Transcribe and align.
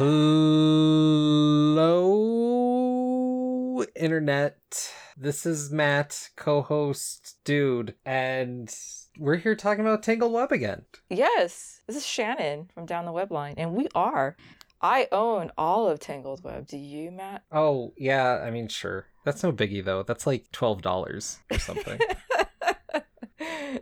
Hello, 0.00 0.14
internet. 3.94 4.94
This 5.14 5.44
is 5.44 5.70
Matt, 5.70 6.30
co 6.36 6.62
host, 6.62 7.36
dude, 7.44 7.94
and 8.06 8.74
we're 9.18 9.36
here 9.36 9.54
talking 9.54 9.82
about 9.82 10.02
Tangled 10.02 10.32
Web 10.32 10.52
again. 10.52 10.86
Yes, 11.10 11.82
this 11.86 11.96
is 11.96 12.06
Shannon 12.06 12.70
from 12.72 12.86
Down 12.86 13.04
the 13.04 13.12
Web 13.12 13.30
Line, 13.30 13.56
and 13.58 13.74
we 13.74 13.88
are. 13.94 14.38
I 14.80 15.06
own 15.12 15.50
all 15.58 15.86
of 15.86 16.00
Tangled 16.00 16.42
Web. 16.42 16.66
Do 16.66 16.78
you, 16.78 17.10
Matt? 17.10 17.42
Oh, 17.52 17.92
yeah, 17.98 18.40
I 18.42 18.50
mean, 18.50 18.68
sure. 18.68 19.04
That's 19.26 19.42
no 19.42 19.52
biggie, 19.52 19.84
though. 19.84 20.02
That's 20.02 20.26
like 20.26 20.50
$12 20.52 21.40
or 21.52 21.58
something. 21.58 22.00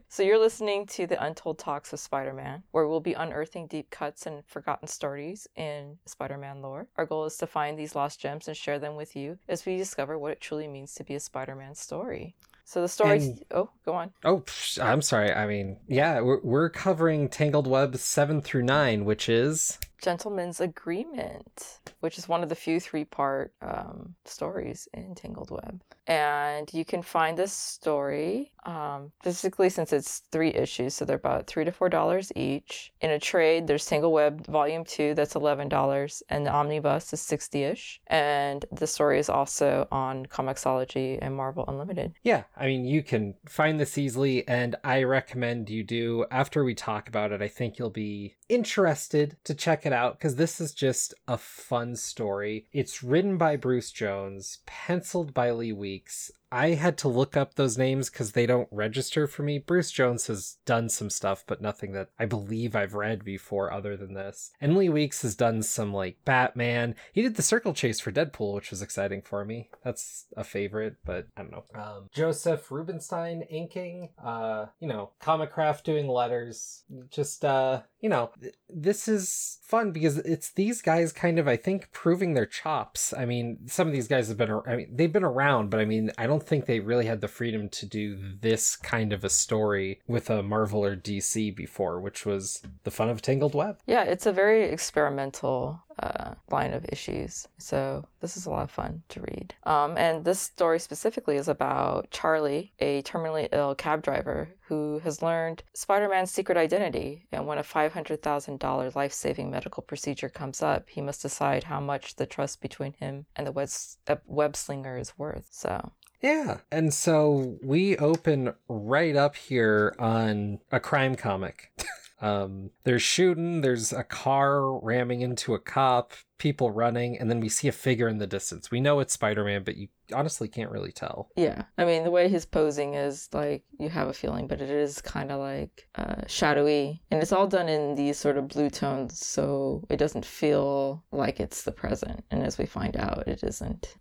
so 0.09 0.23
you're 0.23 0.39
listening 0.39 0.87
to 0.87 1.07
the 1.07 1.23
Untold 1.23 1.59
Talks 1.59 1.93
of 1.93 2.01
Spider-Man, 2.01 2.63
where 2.73 2.87
we'll 2.87 3.01
be 3.01 3.15
unearthing 3.15 3.67
deep 3.67 3.91
cuts 3.91 4.27
and 4.27 4.45
forgotten 4.47 4.89
stories 4.89 5.47
in 5.57 5.99
Spider-Man 6.07 6.63
lore. 6.63 6.89
Our 6.97 7.07
goal 7.07 7.25
is 7.25 7.37
to 7.39 7.47
find 7.47 7.79
these 7.79 7.95
lost 7.95 8.21
gems 8.21 8.49
and 8.49 8.57
share 8.57 8.79
them 8.79 8.97
with 8.97 9.15
you 9.17 9.39
as 9.49 9.65
we 9.67 9.77
discover 9.77 10.19
what 10.19 10.33
it 10.33 10.41
truly 10.41 10.69
means 10.69 10.95
to 10.95 11.05
be 11.05 11.15
a 11.15 11.21
Spider-Man 11.21 11.75
story. 11.75 12.35
So 12.65 12.83
the 12.83 12.89
story. 12.89 13.19
And- 13.19 13.45
Oh, 13.51 13.71
go 13.87 13.95
on. 13.95 14.13
oh, 14.25 14.41
psh, 14.41 14.83
I'm 14.85 15.01
sorry. 15.01 15.33
I 15.33 15.47
mean, 15.47 15.79
yeah, 15.89 16.21
we're, 16.21 16.41
we're 16.43 16.69
covering 16.69 17.29
Tangled 17.31 17.67
Web 17.67 17.97
7 17.97 18.43
through 18.43 18.65
9, 18.65 19.05
which 19.07 19.29
is. 19.29 19.79
Gentleman's 20.03 20.61
Agreement, 20.61 21.81
which 22.01 22.19
is 22.19 22.29
one 22.29 22.43
of 22.43 22.49
the 22.49 22.55
few 22.55 22.81
three 22.81 23.05
part 23.05 23.53
um, 23.63 24.15
stories 24.25 24.89
in 24.95 25.15
Tangled 25.15 25.51
Web. 25.51 25.83
And 26.07 26.73
you 26.73 26.85
can 26.85 27.03
find 27.03 27.37
this 27.37 27.53
story, 27.53 28.53
um, 28.65 29.13
basically, 29.23 29.69
since 29.69 29.93
it's 29.93 30.23
three 30.33 30.49
issues, 30.49 30.95
so 30.95 31.05
they're 31.05 31.17
about 31.17 31.47
three 31.47 31.65
to 31.65 31.73
four 31.73 31.89
dollars 31.89 32.33
each. 32.35 32.93
In 33.01 33.11
a 33.11 33.19
trade, 33.19 33.67
there's 33.67 33.87
Tangled 33.87 34.13
Web 34.13 34.47
Volume 34.47 34.85
2, 34.85 35.15
that's 35.15 35.35
$11, 35.35 36.23
and 36.29 36.47
the 36.47 36.51
Omnibus 36.51 37.13
is 37.13 37.21
60 37.21 37.63
ish. 37.65 38.01
And 38.07 38.65
the 38.73 38.87
story 38.87 39.19
is 39.19 39.29
also 39.29 39.87
on 39.91 40.27
Comixology 40.27 41.19
and 41.21 41.35
Marvel 41.35 41.65
Unlimited. 41.69 42.15
Yeah, 42.23 42.45
I 42.57 42.67
mean, 42.67 42.85
you 42.85 43.03
can 43.03 43.35
find 43.47 43.79
this 43.79 43.99
easily, 43.99 44.47
and 44.49 44.77
I 44.85 45.03
recommend 45.03 45.69
you 45.69 45.85
do. 45.85 46.25
After 46.31 46.65
we 46.65 46.75
talk 46.75 47.09
about 47.09 47.33
it, 47.33 47.43
I 47.43 47.49
think 47.49 47.79
you'll 47.79 47.91
be 47.91 48.37
interested 48.49 49.37
to 49.45 49.55
check 49.55 49.85
it 49.89 49.93
out 49.93 50.19
because 50.19 50.37
this 50.37 50.61
is 50.61 50.73
just 50.73 51.15
a 51.27 51.37
fun 51.37 51.97
story. 51.97 52.67
It's 52.73 53.03
written 53.03 53.39
by 53.39 53.57
Bruce 53.57 53.91
Jones, 53.91 54.59
penciled 54.67 55.35
by 55.35 55.51
Lee 55.51 55.73
Weeks. 55.73 56.31
I 56.51 56.71
had 56.71 56.97
to 56.99 57.09
look 57.09 57.37
up 57.37 57.55
those 57.55 57.77
names 57.77 58.11
because 58.11 58.33
they 58.33 58.47
don't 58.47 58.69
register 58.71 59.27
for 59.27 59.43
me. 59.43 59.59
Bruce 59.59 59.91
Jones 59.91 60.27
has 60.29 60.57
done 60.65 60.89
some 60.89 61.11
stuff, 61.11 61.45
but 61.47 61.61
nothing 61.61 61.93
that 61.93 62.09
I 62.19 62.27
believe 62.27 62.75
I've 62.75 62.95
read 62.95 63.25
before 63.25 63.73
other 63.73 63.97
than 63.97 64.15
this. 64.15 64.53
And 64.61 64.77
Lee 64.77 64.89
Weeks 64.89 65.23
has 65.23 65.35
done 65.35 65.63
some 65.63 65.93
like 65.93 66.17
Batman. 66.25 66.95
He 67.13 67.23
did 67.23 67.37
the 67.37 67.43
Circle 67.43 67.75
Chase 67.75 68.01
for 68.01 68.13
Deadpool, 68.13 68.55
which 68.55 68.71
was 68.71 68.83
exciting 68.83 69.23
for 69.23 69.45
me. 69.45 69.69
That's 69.85 70.27
a 70.37 70.45
favorite, 70.45 70.97
but 71.05 71.27
I 71.37 71.43
don't 71.43 71.53
know. 71.53 71.65
Um, 71.75 72.09
Joseph 72.13 72.71
Rubinstein 72.71 73.43
inking, 73.43 74.11
uh, 74.23 74.67
you 74.81 74.89
know, 74.89 75.11
Comicraft 75.23 75.83
doing 75.83 76.09
letters. 76.09 76.85
Just, 77.11 77.45
uh, 77.45 77.83
you 78.01 78.09
know, 78.09 78.31
th- 78.41 78.55
this 78.69 79.09
is 79.09 79.59
fun 79.63 79.93
because 79.93 80.19
it's 80.19 80.51
these 80.51 80.83
guys 80.83 81.13
kind 81.13 81.39
of, 81.39 81.47
I 81.47 81.57
think, 81.57 81.91
proving 81.93 82.35
their 82.35 82.47
chops. 82.47 83.13
I 83.13 83.25
mean, 83.25 83.59
some 83.67 83.87
of 83.87 83.93
these 83.93 84.09
guys 84.09 84.29
have 84.29 84.39
been, 84.39 84.61
I 84.67 84.77
mean, 84.77 84.89
they've 84.93 85.13
been 85.13 85.25
around, 85.25 85.71
but 85.71 85.81
I 85.81 85.85
mean, 85.85 86.11
I 86.17 86.27
don't 86.27 86.38
think 86.43 86.67
they 86.67 86.81
really 86.81 87.07
had 87.07 87.21
the 87.21 87.29
freedom 87.29 87.69
to 87.71 87.87
do 87.87 88.19
this 88.41 88.77
kind 88.77 89.13
of 89.13 89.25
a 89.25 89.31
story 89.31 90.01
with 90.07 90.31
a 90.31 90.43
Marvel 90.43 90.85
or 90.85 90.97
DC 90.97 91.55
before, 91.55 92.01
which 92.01 92.27
was 92.27 92.63
the 92.85 92.91
fun 92.91 93.09
of 93.09 93.23
Tangled 93.23 93.55
Web. 93.55 93.79
Yeah, 93.87 94.05
it's 94.05 94.27
a 94.27 94.33
very 94.33 94.65
experimental 94.65 95.83
uh, 96.01 96.35
line 96.51 96.73
of 96.73 96.87
issues. 96.91 97.49
So 97.59 98.07
this 98.21 98.37
is 98.37 98.47
a 98.47 98.51
lot 98.51 98.63
of 98.63 98.71
fun 98.71 99.03
to 99.09 99.21
read. 99.21 99.55
Um, 99.65 99.97
and 99.97 100.25
this 100.25 100.41
story 100.41 100.79
specifically 100.79 101.37
is 101.37 101.49
about 101.49 102.11
Charlie, 102.11 102.73
a 102.79 103.03
terminally 103.03 103.49
ill 103.53 103.75
cab 103.75 104.03
driver 104.03 104.49
who 104.61 105.01
has 105.01 105.23
learned 105.23 105.63
Spider 105.75 106.09
Man's 106.09 106.31
secret 106.31 106.57
identity. 106.57 107.27
And 107.33 107.47
when 107.47 107.59
a 107.59 107.63
$500,000 107.63 108.95
life 108.95 109.13
saving 109.13 109.51
medical 109.51 109.83
procedure 109.83 110.29
comes 110.29 110.63
up, 110.63 110.89
he 110.89 111.01
must 111.01 111.23
decide 111.23 111.65
how 111.65 111.81
much 111.81 112.17
the 112.17 112.27
trust 112.27 112.61
between 112.61 112.93
him 112.95 113.27
and 113.35 113.47
the 113.47 113.53
web, 113.53 113.69
uh, 114.07 114.17
web 114.27 114.57
slinger 114.57 114.99
is 114.99 115.19
worth. 115.19 115.49
So. 115.51 115.93
Yeah. 116.21 116.59
And 116.71 116.93
so 116.93 117.59
we 117.63 117.97
open 117.97 118.55
right 118.69 119.17
up 119.17 119.37
here 119.37 119.95
on 119.99 120.61
a 120.73 120.81
crime 120.81 121.15
comic. 121.15 121.71
um, 122.21 122.71
there's 122.85 123.03
shooting, 123.03 123.61
there's 123.61 123.93
a 123.93 124.03
car 124.03 124.79
ramming 124.81 125.21
into 125.21 125.55
a 125.55 125.59
cop, 125.59 126.13
people 126.39 126.71
running, 126.71 127.19
and 127.19 127.31
then 127.31 127.41
we 127.41 127.49
see 127.49 127.69
a 127.69 127.73
figure 127.73 128.09
in 128.09 128.19
the 128.19 128.27
distance. 128.27 128.71
We 128.71 128.81
know 128.81 128.99
it's 129.01 129.13
Spider 129.13 129.45
Man, 129.45 129.63
but 129.63 129.77
you 129.77 129.89
honestly 130.13 130.49
can't 130.49 130.71
really 130.71 130.91
tell. 130.91 131.29
Yeah, 131.37 131.63
I 131.77 131.85
mean 131.85 132.03
the 132.03 132.11
way 132.11 132.29
his 132.29 132.45
posing 132.45 132.95
is 132.95 133.29
like 133.33 133.65
you 133.79 133.89
have 133.89 134.09
a 134.09 134.13
feeling, 134.13 134.49
but 134.49 134.61
it 134.61 134.71
is 134.71 135.01
kind 135.01 135.31
of 135.31 135.39
like 135.39 135.89
uh, 135.95 136.23
shadowy, 136.27 137.03
and 137.11 137.23
it's 137.23 137.33
all 137.33 137.47
done 137.47 137.69
in 137.69 137.95
these 137.95 138.19
sort 138.19 138.37
of 138.37 138.49
blue 138.49 138.71
tones, 138.71 139.25
so 139.25 139.85
it 139.89 139.99
doesn't 139.99 140.25
feel 140.25 141.05
like 141.13 141.39
it's 141.39 141.63
the 141.63 141.73
present. 141.73 142.25
And 142.31 142.43
as 142.43 142.59
we 142.59 142.67
find 142.67 142.97
out, 142.97 143.29
it 143.29 143.45
isn't. 143.45 143.97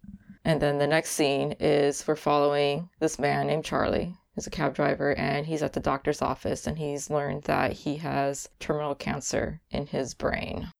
And 0.47 0.61
then 0.61 0.77
the 0.77 0.87
next 0.87 1.09
scene 1.09 1.55
is 1.59 2.07
we're 2.07 2.15
following 2.15 2.89
this 2.99 3.19
man 3.19 3.47
named 3.47 3.65
Charlie. 3.65 4.15
He's 4.33 4.47
a 4.47 4.49
cab 4.49 4.73
driver, 4.73 5.13
and 5.15 5.45
he's 5.45 5.61
at 5.61 5.73
the 5.73 5.81
doctor's 5.81 6.21
office, 6.21 6.65
and 6.65 6.77
he's 6.77 7.09
learned 7.09 7.43
that 7.43 7.73
he 7.73 7.97
has 7.97 8.47
terminal 8.57 8.95
cancer 8.95 9.59
in 9.71 9.87
his 9.87 10.13
brain. 10.13 10.71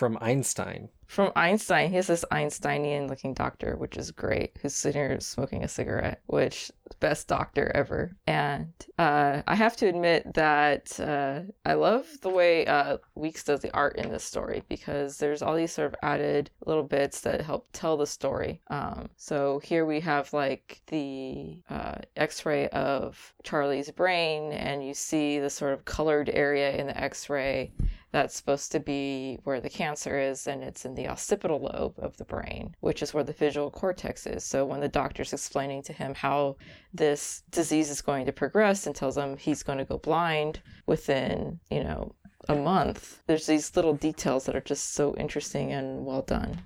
From 0.00 0.16
Einstein. 0.22 0.88
From 1.04 1.30
Einstein, 1.36 1.90
he 1.90 1.96
has 1.96 2.06
this 2.06 2.24
Einsteinian 2.30 3.06
looking 3.06 3.34
doctor, 3.34 3.76
which 3.76 3.98
is 3.98 4.10
great, 4.10 4.56
who's 4.62 4.72
sitting 4.72 4.98
here 4.98 5.20
smoking 5.20 5.62
a 5.62 5.68
cigarette, 5.68 6.22
which 6.24 6.70
best 7.00 7.28
doctor 7.28 7.70
ever. 7.74 8.16
And 8.26 8.72
uh, 8.98 9.42
I 9.46 9.54
have 9.54 9.76
to 9.76 9.88
admit 9.88 10.32
that 10.32 10.98
uh, 10.98 11.40
I 11.66 11.74
love 11.74 12.06
the 12.22 12.30
way 12.30 12.64
uh, 12.64 12.96
Weeks 13.14 13.44
does 13.44 13.60
the 13.60 13.74
art 13.74 13.96
in 13.96 14.08
this 14.08 14.24
story 14.24 14.62
because 14.70 15.18
there's 15.18 15.42
all 15.42 15.54
these 15.54 15.72
sort 15.72 15.88
of 15.88 15.96
added 16.02 16.50
little 16.64 16.82
bits 16.82 17.20
that 17.20 17.42
help 17.42 17.68
tell 17.74 17.98
the 17.98 18.06
story. 18.06 18.62
Um, 18.68 19.10
so 19.18 19.58
here 19.58 19.84
we 19.84 20.00
have 20.00 20.32
like 20.32 20.80
the 20.86 21.58
uh, 21.68 21.96
x 22.16 22.46
ray 22.46 22.68
of 22.68 23.34
Charlie's 23.42 23.90
brain, 23.90 24.52
and 24.52 24.82
you 24.82 24.94
see 24.94 25.40
the 25.40 25.50
sort 25.50 25.74
of 25.74 25.84
colored 25.84 26.30
area 26.32 26.74
in 26.74 26.86
the 26.86 26.98
x 26.98 27.28
ray 27.28 27.72
that's 28.12 28.34
supposed 28.34 28.72
to 28.72 28.80
be 28.80 29.38
where 29.44 29.60
the 29.60 29.70
cancer 29.70 30.18
is, 30.18 30.46
and 30.46 30.62
it's 30.62 30.84
in 30.84 30.94
the 30.94 31.08
occipital 31.08 31.60
lobe 31.60 31.94
of 31.98 32.16
the 32.16 32.24
brain, 32.24 32.74
which 32.80 33.02
is 33.02 33.14
where 33.14 33.24
the 33.24 33.32
visual 33.32 33.70
cortex 33.70 34.26
is. 34.26 34.44
So 34.44 34.64
when 34.66 34.80
the 34.80 34.88
doctor's 34.88 35.32
explaining 35.32 35.82
to 35.84 35.92
him 35.92 36.14
how 36.14 36.56
this 36.92 37.42
disease 37.50 37.90
is 37.90 38.02
going 38.02 38.26
to 38.26 38.32
progress 38.32 38.86
and 38.86 38.96
tells 38.96 39.16
him 39.16 39.36
he's 39.36 39.62
going 39.62 39.78
to 39.78 39.84
go 39.84 39.98
blind 39.98 40.60
within, 40.86 41.60
you 41.70 41.84
know, 41.84 42.14
a 42.48 42.56
month, 42.56 43.22
there's 43.26 43.46
these 43.46 43.76
little 43.76 43.94
details 43.94 44.46
that 44.46 44.56
are 44.56 44.60
just 44.60 44.94
so 44.94 45.14
interesting 45.16 45.72
and 45.72 46.04
well 46.04 46.22
done. 46.22 46.62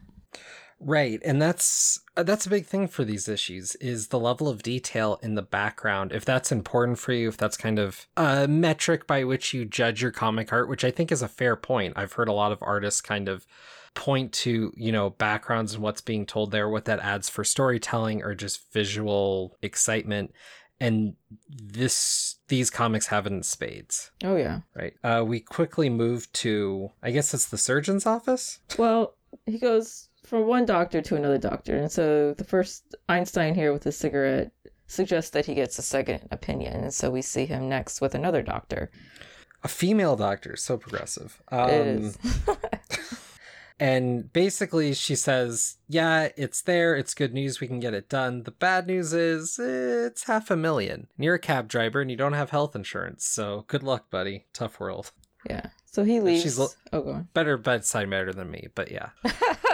Right, 0.81 1.21
and 1.25 1.41
that's 1.41 2.01
that's 2.17 2.47
a 2.47 2.51
big 2.51 2.67
thing 2.67 2.87
for 2.87 3.05
these 3.05 3.29
issues 3.29 3.75
is 3.77 4.09
the 4.09 4.19
level 4.19 4.49
of 4.49 4.63
detail 4.63 5.19
in 5.23 5.35
the 5.35 5.43
background. 5.43 6.13
If 6.13 6.25
that's 6.25 6.53
important 6.53 6.99
for 6.99 7.13
you, 7.13 7.29
if 7.29 7.37
that's 7.37 7.57
kind 7.57 7.79
of 7.79 8.07
a 8.17 8.47
metric 8.47 9.07
by 9.07 9.25
which 9.25 9.53
you 9.53 9.65
judge 9.65 10.01
your 10.01 10.13
comic 10.13 10.53
art, 10.53 10.69
which 10.69 10.85
I 10.85 10.91
think 10.91 11.11
is 11.11 11.23
a 11.23 11.29
fair 11.29 11.57
point. 11.57 11.95
I've 11.97 12.13
heard 12.13 12.29
a 12.29 12.33
lot 12.33 12.53
of 12.53 12.59
artists 12.63 13.01
kind 13.01 13.29
of 13.29 13.47
point 13.95 14.33
to, 14.33 14.73
you 14.77 14.93
know, 14.93 15.11
backgrounds 15.11 15.75
and 15.75 15.83
what's 15.83 16.01
being 16.01 16.27
told 16.27 16.51
there, 16.51 16.69
what 16.69 16.85
that 16.85 17.01
adds 17.01 17.29
for 17.29 17.45
storytelling 17.45 18.23
or 18.23 18.35
just 18.35 18.73
visual 18.73 19.57
excitement. 19.63 20.33
And 20.81 21.15
this 21.49 22.37
these 22.49 22.69
comics 22.69 23.07
have 23.07 23.27
it 23.27 23.33
in 23.33 23.43
spades. 23.43 24.11
Oh, 24.23 24.37
yeah. 24.37 24.61
Right. 24.75 24.95
Uh, 25.03 25.25
we 25.27 25.41
quickly 25.41 25.89
move 25.89 26.31
to 26.35 26.91
I 27.03 27.11
guess 27.11 27.33
it's 27.33 27.47
the 27.47 27.59
surgeon's 27.59 28.07
office. 28.07 28.59
Well, 28.77 29.15
he 29.47 29.59
goes 29.59 30.09
from 30.25 30.47
one 30.47 30.67
doctor 30.67 31.01
to 31.03 31.17
another 31.17 31.39
doctor. 31.39 31.77
And 31.77 31.91
so 31.91 32.35
the 32.35 32.45
first 32.45 32.95
Einstein 33.09 33.55
here 33.55 33.73
with 33.73 33.85
his 33.85 33.97
cigarette 33.97 34.53
suggests 34.87 35.31
that 35.31 35.47
he 35.47 35.55
gets 35.55 35.79
a 35.79 35.83
second 35.83 36.29
opinion. 36.31 36.83
And 36.83 36.95
so 36.95 37.11
we 37.11 37.23
see 37.23 37.47
him 37.47 37.69
next 37.69 38.01
with 38.01 38.15
another 38.15 38.43
doctor. 38.43 38.91
A 39.63 39.69
female 39.69 40.17
doctor, 40.17 40.57
so 40.57 40.77
progressive. 40.77 41.41
Um, 41.51 41.71
it 41.71 41.87
is. 41.87 42.19
And 43.81 44.33
basically, 44.33 44.95
she 44.95 45.17
says, 45.17 45.79
Yeah, 45.89 46.29
it's 46.37 46.63
there. 46.63 46.95
It's 46.95 47.13
good 47.13 47.35
news. 47.35 47.61
We 47.61 47.67
can 47.67 47.81
get 47.81 47.93
it 47.93 48.09
done. 48.09 48.45
The 48.45 48.53
bad 48.53 48.87
news 48.87 49.13
is 49.13 49.59
it's 49.59 50.25
half 50.25 50.51
a 50.51 50.57
million. 50.57 51.09
And 51.17 51.25
you're 51.25 51.35
a 51.35 51.41
cab 51.41 51.69
driver 51.69 52.01
and 52.01 52.11
you 52.11 52.17
don't 52.17 52.35
have 52.35 52.51
health 52.51 52.77
insurance. 52.77 53.25
So 53.27 53.65
good 53.67 53.83
luck, 53.83 54.11
buddy. 54.11 54.47
Tough 54.53 54.79
world. 54.79 55.11
yeah. 55.49 55.67
So 55.87 56.03
he 56.05 56.21
leaves. 56.21 56.43
She's 56.43 56.59
l- 56.59 56.73
oh, 56.93 57.03
go 57.03 57.13
on. 57.13 57.29
Better 57.35 57.57
bedside 57.57 58.09
manner 58.09 58.33
than 58.33 58.51
me, 58.51 58.69
but 58.75 58.91
yeah. 58.91 59.11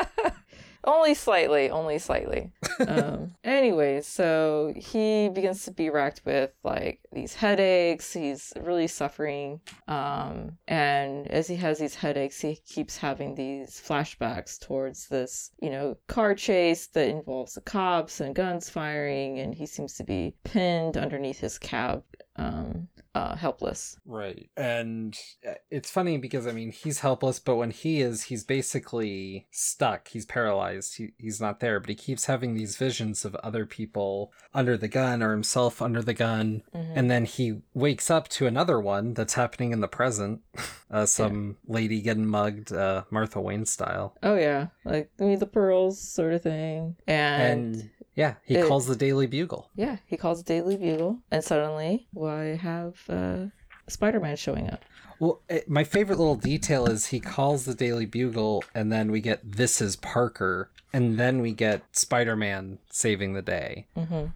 only 0.85 1.15
slightly, 1.15 1.71
only 1.71 1.99
slightly. 1.99 2.53
um, 2.89 3.35
anyway, 3.45 4.01
so 4.01 4.73
he 4.77 5.29
begins 5.29 5.65
to 5.65 5.71
be 5.71 5.91
racked 5.91 6.23
with 6.25 6.53
like 6.65 7.01
these 7.13 7.35
headaches. 7.35 8.13
He's 8.13 8.53
really 8.61 8.87
suffering. 8.87 9.61
Um, 9.89 10.59
and 10.67 11.29
as 11.29 11.49
he 11.49 11.57
has 11.57 11.79
these 11.79 11.95
headaches, 11.95 12.41
he 12.41 12.57
keeps 12.67 12.97
having 12.97 13.35
these 13.35 13.83
flashbacks 13.85 14.59
towards 14.59 15.09
this, 15.09 15.51
you 15.61 15.71
know, 15.71 15.97
car 16.09 16.35
chase 16.35 16.87
that 16.89 17.09
involves 17.09 17.55
the 17.55 17.61
cops 17.61 18.21
and 18.21 18.35
guns 18.35 18.71
firing, 18.71 19.39
and 19.39 19.55
he 19.55 19.67
seems 19.67 19.95
to 19.95 20.05
be 20.05 20.35
pinned 20.45 20.97
underneath 20.97 21.41
his 21.41 21.59
cab. 21.59 22.03
Um, 22.41 22.89
uh, 23.15 23.35
helpless. 23.35 23.99
Right. 24.07 24.51
And 24.57 25.19
uh, 25.47 25.55
it's 25.71 25.91
funny 25.91 26.17
because, 26.17 26.47
I 26.47 26.53
mean, 26.53 26.71
he's 26.71 27.01
helpless, 27.01 27.39
but 27.39 27.57
when 27.57 27.71
he 27.71 28.01
is, 28.01 28.25
he's 28.25 28.45
basically 28.45 29.47
stuck. 29.51 30.09
He's 30.09 30.25
paralyzed. 30.25 30.97
He, 30.97 31.13
he's 31.19 31.41
not 31.41 31.61
there, 31.61 31.81
but 31.81 31.89
he 31.89 31.97
keeps 31.97 32.27
having 32.27 32.55
these 32.55 32.77
visions 32.77 33.25
of 33.25 33.35
other 33.37 33.67
people 33.67 34.33
under 34.55 34.77
the 34.77 34.89
gun 34.89 35.23
or 35.23 35.33
himself 35.33 35.83
under 35.83 36.03
the 36.03 36.15
gun. 36.15 36.63
Mm-hmm. 36.75 36.93
And 36.97 37.11
then 37.11 37.25
he 37.25 37.63
wakes 37.75 38.11
up 38.11 38.29
to 38.29 38.47
another 38.47 38.81
one 38.81 39.15
that's 39.15 39.35
happening 39.35 39.73
in 39.73 39.81
the 39.81 39.89
present. 39.89 40.41
Uh, 40.93 41.07
some 41.07 41.57
yeah. 41.69 41.75
lady 41.75 42.01
getting 42.01 42.27
mugged, 42.27 42.73
uh, 42.73 43.05
Martha 43.11 43.41
Wayne 43.41 43.65
style. 43.65 44.17
Oh, 44.25 44.35
yeah. 44.35 44.67
Like, 44.85 45.09
me 45.21 45.37
the 45.37 45.47
pearls 45.47 46.01
sort 46.01 46.33
of 46.33 46.43
thing. 46.43 46.97
and, 47.07 47.77
and 47.77 47.91
yeah, 48.21 48.35
he 48.45 48.57
it, 48.57 48.69
calls 48.69 48.87
the 48.87 48.97
Daily 48.97 49.27
Bugle. 49.27 49.71
Yeah, 49.77 49.97
he 50.07 50.19
calls 50.19 50.43
the 50.43 50.45
Daily 50.45 50.77
Bugle, 50.77 51.19
and 51.31 51.43
suddenly 51.43 52.07
we 52.13 52.57
have 52.57 53.01
uh, 53.09 53.47
Spider 53.89 54.21
Man 54.21 54.37
showing 54.37 54.69
up. 54.69 54.85
Well, 55.19 55.41
it, 55.49 55.71
my 55.71 55.85
favorite 55.85 56.19
little 56.19 56.37
detail 56.37 56.87
is 56.87 57.07
he 57.07 57.21
calls 57.21 57.65
the 57.65 57.75
Daily 57.75 58.05
Bugle, 58.05 58.63
and 58.75 58.93
then 58.93 59.11
we 59.11 59.23
get 59.23 59.41
"This 59.53 59.81
is 59.81 59.97
Parker," 59.97 60.69
and 60.93 61.19
then 61.19 61.41
we 61.41 61.53
get 61.53 61.83
Spider 61.93 62.37
Man 62.37 62.79
saving 62.91 63.33
the 63.33 63.43
day. 63.43 63.87
Mm-hmm 63.97 64.27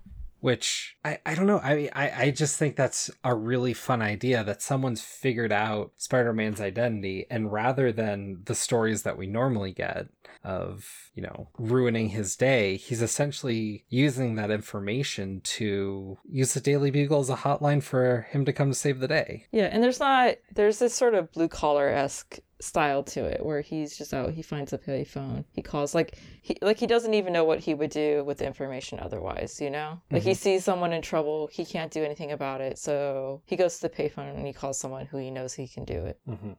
which 0.45 0.99
I, 1.03 1.21
I 1.25 1.35
don't 1.35 1.47
know. 1.47 1.59
I, 1.65 1.89
I 1.95 2.13
I 2.25 2.31
just 2.31 2.59
think 2.59 2.77
that's 2.77 3.11
a 3.25 3.35
really 3.35 3.73
fun 3.73 4.03
idea 4.03 4.45
that 4.45 4.61
someone's 4.61 5.01
figured 5.01 5.53
out 5.53 5.93
Spider-Man's 5.97 6.61
identity 6.61 7.25
and 7.31 7.51
rather 7.51 7.91
than 7.93 8.43
the 8.45 8.55
stories 8.55 9.05
that 9.05 9.17
we 9.17 9.27
normally 9.27 9.73
get 9.73 10.09
of, 10.45 10.87
you 11.15 11.23
know, 11.23 11.49
ruining 11.57 12.11
his 12.11 12.37
day, 12.37 12.77
he's 12.77 13.01
essentially 13.01 13.87
using 13.89 14.35
that 14.35 14.51
information 14.51 15.41
to 15.45 16.19
use 16.29 16.53
the 16.53 16.61
Daily 16.61 16.91
Bugle 16.91 17.21
as 17.21 17.31
a 17.31 17.37
hotline 17.37 17.83
for 17.83 18.27
him 18.29 18.45
to 18.45 18.53
come 18.53 18.69
to 18.69 18.75
save 18.75 19.01
the 19.01 19.09
day. 19.09 19.47
Yeah, 19.51 19.71
and 19.73 19.83
there's 19.83 20.01
not 20.01 20.35
there's 20.55 20.79
this 20.79 20.95
sort 20.95 21.15
of 21.15 21.33
blue 21.33 21.49
collar 21.49 21.89
esque 21.89 22.41
style 22.65 23.03
to 23.03 23.25
it 23.25 23.45
where 23.45 23.61
he's 23.61 23.97
just 23.97 24.15
out 24.15 24.33
he 24.33 24.43
finds 24.43 24.73
a 24.73 24.79
payphone. 24.79 25.45
He 25.53 25.63
calls 25.63 25.95
like 25.95 26.19
he 26.43 26.57
like 26.63 26.79
he 26.79 26.87
doesn't 26.87 27.15
even 27.15 27.33
know 27.33 27.45
what 27.45 27.61
he 27.61 27.75
would 27.75 27.91
do 27.91 28.25
with 28.25 28.39
the 28.39 28.47
information 28.47 28.99
otherwise 28.99 29.61
you 29.61 29.71
know? 29.71 30.01
Like 30.11 30.23
mm-hmm. 30.23 30.31
he 30.31 30.35
sees 30.35 30.65
someone 30.65 30.93
in 30.93 31.03
trouble. 31.03 31.49
He 31.53 31.65
can't 31.65 31.93
do 31.93 32.03
anything 32.03 32.33
about 32.33 32.61
it. 32.61 32.79
So 32.79 33.43
he 33.45 33.57
goes 33.57 33.79
to 33.79 33.89
the 33.89 33.95
payphone 33.95 34.35
and 34.35 34.47
he 34.47 34.53
calls 34.53 34.79
someone 34.79 35.07
who 35.07 35.19
he 35.19 35.31
knows 35.31 35.55
he 35.55 35.69
can 35.69 35.85
do 35.85 36.05
it. 36.07 36.19
Mm-hmm. 36.29 36.53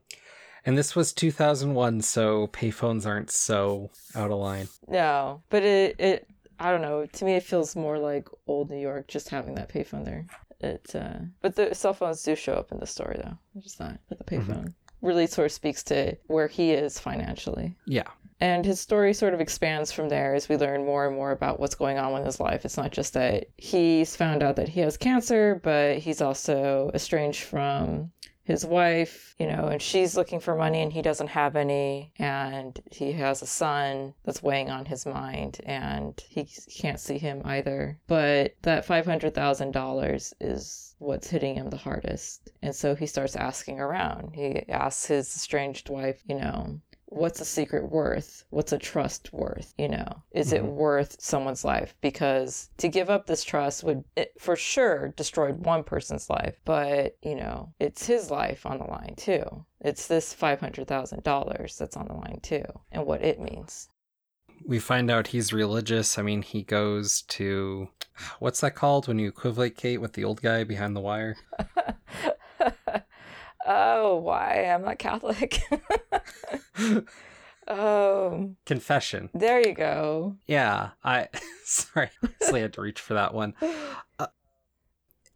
and 0.64 0.78
this 0.78 0.94
was 0.94 1.12
2001 1.12 2.00
so 2.02 2.46
payphones 2.48 3.06
aren't 3.06 3.30
so 3.30 3.90
out 4.14 4.30
of 4.30 4.38
line. 4.38 4.68
No 4.88 5.42
but 5.50 5.62
it 5.62 5.96
it 5.98 6.28
i 6.60 6.70
don't 6.70 6.82
know. 6.82 7.04
To 7.06 7.24
me 7.24 7.34
it 7.34 7.42
feels 7.42 7.74
more 7.74 7.98
like 7.98 8.28
old 8.46 8.70
new 8.70 8.78
york 8.78 9.08
just 9.08 9.28
having 9.28 9.56
that 9.56 9.68
payphone 9.68 10.04
there. 10.04 10.26
It 10.60 10.94
uh 10.94 11.18
but 11.42 11.56
the 11.56 11.74
cell 11.74 11.92
phones 11.94 12.22
do 12.22 12.36
show 12.36 12.54
up 12.54 12.70
in 12.70 12.78
the 12.78 12.86
story 12.86 13.16
though. 13.22 13.38
Just 13.60 13.80
not 13.80 13.98
with 14.08 14.18
the 14.18 14.24
mm-hmm. 14.24 14.52
payphone. 14.52 14.58
mm-hmm 14.60 14.85
really 15.06 15.26
sort 15.26 15.46
of 15.46 15.52
speaks 15.52 15.82
to 15.84 16.16
where 16.26 16.48
he 16.48 16.72
is 16.72 16.98
financially. 16.98 17.76
Yeah. 17.86 18.08
And 18.38 18.66
his 18.66 18.80
story 18.80 19.14
sort 19.14 19.32
of 19.32 19.40
expands 19.40 19.92
from 19.92 20.10
there 20.10 20.34
as 20.34 20.48
we 20.48 20.56
learn 20.58 20.84
more 20.84 21.06
and 21.06 21.16
more 21.16 21.30
about 21.30 21.58
what's 21.58 21.74
going 21.74 21.96
on 21.96 22.12
with 22.12 22.26
his 22.26 22.38
life. 22.38 22.66
It's 22.66 22.76
not 22.76 22.92
just 22.92 23.14
that 23.14 23.46
he's 23.56 24.14
found 24.14 24.42
out 24.42 24.56
that 24.56 24.68
he 24.68 24.80
has 24.80 24.98
cancer, 24.98 25.58
but 25.62 25.98
he's 25.98 26.20
also 26.20 26.90
estranged 26.92 27.44
from 27.44 28.10
his 28.44 28.64
wife, 28.64 29.34
you 29.38 29.46
know, 29.46 29.66
and 29.66 29.82
she's 29.82 30.16
looking 30.16 30.38
for 30.38 30.54
money 30.54 30.80
and 30.80 30.92
he 30.92 31.02
doesn't 31.02 31.28
have 31.28 31.56
any. 31.56 32.12
And 32.18 32.78
he 32.92 33.12
has 33.12 33.42
a 33.42 33.46
son 33.46 34.14
that's 34.24 34.42
weighing 34.42 34.70
on 34.70 34.84
his 34.84 35.04
mind 35.04 35.60
and 35.64 36.22
he 36.28 36.46
can't 36.78 37.00
see 37.00 37.18
him 37.18 37.42
either. 37.44 37.98
But 38.06 38.54
that 38.62 38.86
$500,000 38.86 40.32
is 40.40 40.85
what's 40.98 41.28
hitting 41.28 41.54
him 41.54 41.70
the 41.70 41.76
hardest. 41.76 42.50
And 42.62 42.74
so 42.74 42.94
he 42.94 43.06
starts 43.06 43.36
asking 43.36 43.80
around. 43.80 44.34
He 44.34 44.68
asks 44.68 45.06
his 45.06 45.34
estranged 45.34 45.88
wife, 45.90 46.22
you 46.26 46.36
know, 46.36 46.80
what's 47.06 47.40
a 47.40 47.44
secret 47.44 47.90
worth? 47.90 48.44
What's 48.50 48.72
a 48.72 48.78
trust 48.78 49.32
worth? 49.32 49.72
You 49.78 49.88
know, 49.88 50.22
is 50.32 50.52
mm-hmm. 50.52 50.66
it 50.66 50.72
worth 50.72 51.20
someone's 51.20 51.64
life? 51.64 51.94
Because 52.00 52.70
to 52.78 52.88
give 52.88 53.10
up 53.10 53.26
this 53.26 53.44
trust 53.44 53.84
would 53.84 54.04
it, 54.16 54.32
for 54.38 54.56
sure 54.56 55.08
destroy 55.16 55.52
one 55.52 55.84
person's 55.84 56.28
life, 56.28 56.56
but 56.64 57.16
you 57.22 57.36
know, 57.36 57.72
it's 57.78 58.06
his 58.06 58.30
life 58.30 58.66
on 58.66 58.78
the 58.78 58.84
line 58.84 59.14
too. 59.16 59.64
It's 59.80 60.06
this 60.06 60.34
$500,000 60.34 61.78
that's 61.78 61.96
on 61.96 62.08
the 62.08 62.14
line 62.14 62.40
too, 62.42 62.64
and 62.90 63.06
what 63.06 63.22
it 63.22 63.40
means. 63.40 63.88
We 64.64 64.78
find 64.78 65.10
out 65.10 65.28
he's 65.28 65.52
religious. 65.52 66.18
I 66.18 66.22
mean, 66.22 66.42
he 66.42 66.62
goes 66.62 67.22
to 67.22 67.88
what's 68.38 68.60
that 68.60 68.74
called 68.74 69.08
when 69.08 69.18
you 69.18 69.28
equivocate 69.28 70.00
with 70.00 70.14
the 70.14 70.24
old 70.24 70.42
guy 70.42 70.64
behind 70.64 70.96
the 70.96 71.00
wire? 71.00 71.36
Oh, 73.66 74.16
why? 74.16 74.64
I'm 74.64 74.82
not 74.82 74.98
Catholic. 74.98 75.60
oh. 77.66 78.54
Confession. 78.64 79.28
There 79.34 79.60
you 79.66 79.74
go. 79.74 80.36
Yeah. 80.46 80.90
I 81.02 81.28
sorry. 81.64 82.10
I 82.52 82.58
had 82.60 82.74
to 82.74 82.80
reach 82.80 83.00
for 83.00 83.14
that 83.14 83.34
one. 83.34 83.54
Uh, 84.20 84.28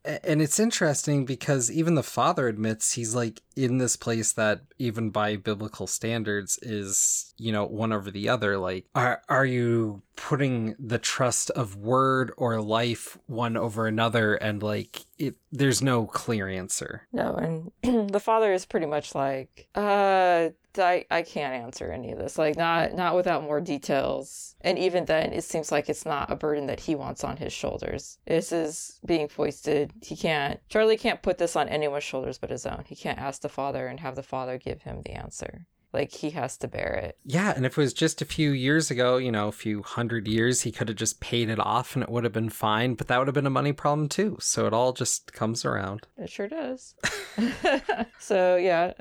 and 0.04 0.40
it's 0.40 0.58
interesting 0.58 1.24
because 1.24 1.70
even 1.70 1.94
the 1.94 2.02
father 2.02 2.48
admits 2.48 2.92
he's 2.92 3.14
like 3.14 3.42
in 3.56 3.78
this 3.78 3.96
place 3.96 4.32
that 4.32 4.62
even 4.78 5.10
by 5.10 5.36
biblical 5.36 5.86
standards 5.86 6.58
is 6.62 7.34
you 7.36 7.52
know 7.52 7.64
one 7.66 7.92
over 7.92 8.10
the 8.10 8.28
other 8.28 8.56
like 8.56 8.86
are 8.94 9.22
are 9.28 9.44
you 9.44 10.02
putting 10.20 10.76
the 10.78 10.98
trust 10.98 11.48
of 11.52 11.76
word 11.76 12.30
or 12.36 12.60
life 12.60 13.16
one 13.26 13.56
over 13.56 13.86
another 13.86 14.34
and 14.34 14.62
like 14.62 15.06
it 15.18 15.34
there's 15.50 15.80
no 15.80 16.04
clear 16.04 16.46
answer. 16.46 17.06
No 17.10 17.34
and 17.34 17.72
the 18.12 18.20
father 18.20 18.52
is 18.52 18.66
pretty 18.66 18.84
much 18.84 19.14
like 19.14 19.68
uh 19.74 20.50
I, 20.78 21.04
I 21.10 21.22
can't 21.22 21.64
answer 21.64 21.90
any 21.90 22.12
of 22.12 22.18
this. 22.18 22.36
Like 22.36 22.56
not 22.56 22.92
not 22.92 23.16
without 23.16 23.44
more 23.44 23.62
details. 23.62 24.56
And 24.60 24.78
even 24.78 25.06
then 25.06 25.32
it 25.32 25.42
seems 25.42 25.72
like 25.72 25.88
it's 25.88 26.04
not 26.04 26.30
a 26.30 26.36
burden 26.36 26.66
that 26.66 26.80
he 26.80 26.94
wants 26.94 27.24
on 27.24 27.38
his 27.38 27.54
shoulders. 27.54 28.18
This 28.26 28.52
is 28.52 29.00
being 29.06 29.26
foisted. 29.26 29.90
He 30.02 30.16
can't 30.16 30.60
charlie 30.68 30.98
can't 30.98 31.22
put 31.22 31.38
this 31.38 31.56
on 31.56 31.66
anyone's 31.70 32.04
shoulders 32.04 32.36
but 32.36 32.50
his 32.50 32.66
own. 32.66 32.84
He 32.86 32.94
can't 32.94 33.18
ask 33.18 33.40
the 33.40 33.48
father 33.48 33.86
and 33.86 33.98
have 34.00 34.16
the 34.16 34.22
father 34.22 34.58
give 34.58 34.82
him 34.82 35.00
the 35.02 35.12
answer 35.12 35.66
like 35.92 36.12
he 36.12 36.30
has 36.30 36.56
to 36.58 36.68
bear 36.68 36.92
it. 36.94 37.18
Yeah, 37.24 37.52
and 37.54 37.66
if 37.66 37.76
it 37.76 37.80
was 37.80 37.92
just 37.92 38.22
a 38.22 38.24
few 38.24 38.50
years 38.50 38.90
ago, 38.90 39.16
you 39.16 39.32
know, 39.32 39.48
a 39.48 39.52
few 39.52 39.82
hundred 39.82 40.28
years, 40.28 40.62
he 40.62 40.72
could 40.72 40.88
have 40.88 40.96
just 40.96 41.20
paid 41.20 41.48
it 41.48 41.58
off 41.58 41.94
and 41.94 42.02
it 42.02 42.08
would 42.08 42.24
have 42.24 42.32
been 42.32 42.50
fine, 42.50 42.94
but 42.94 43.08
that 43.08 43.18
would 43.18 43.26
have 43.28 43.34
been 43.34 43.46
a 43.46 43.50
money 43.50 43.72
problem 43.72 44.08
too. 44.08 44.36
So 44.40 44.66
it 44.66 44.72
all 44.72 44.92
just 44.92 45.32
comes 45.32 45.64
around. 45.64 46.06
It 46.16 46.30
sure 46.30 46.48
does. 46.48 46.94
so 48.18 48.56
yeah, 48.56 48.92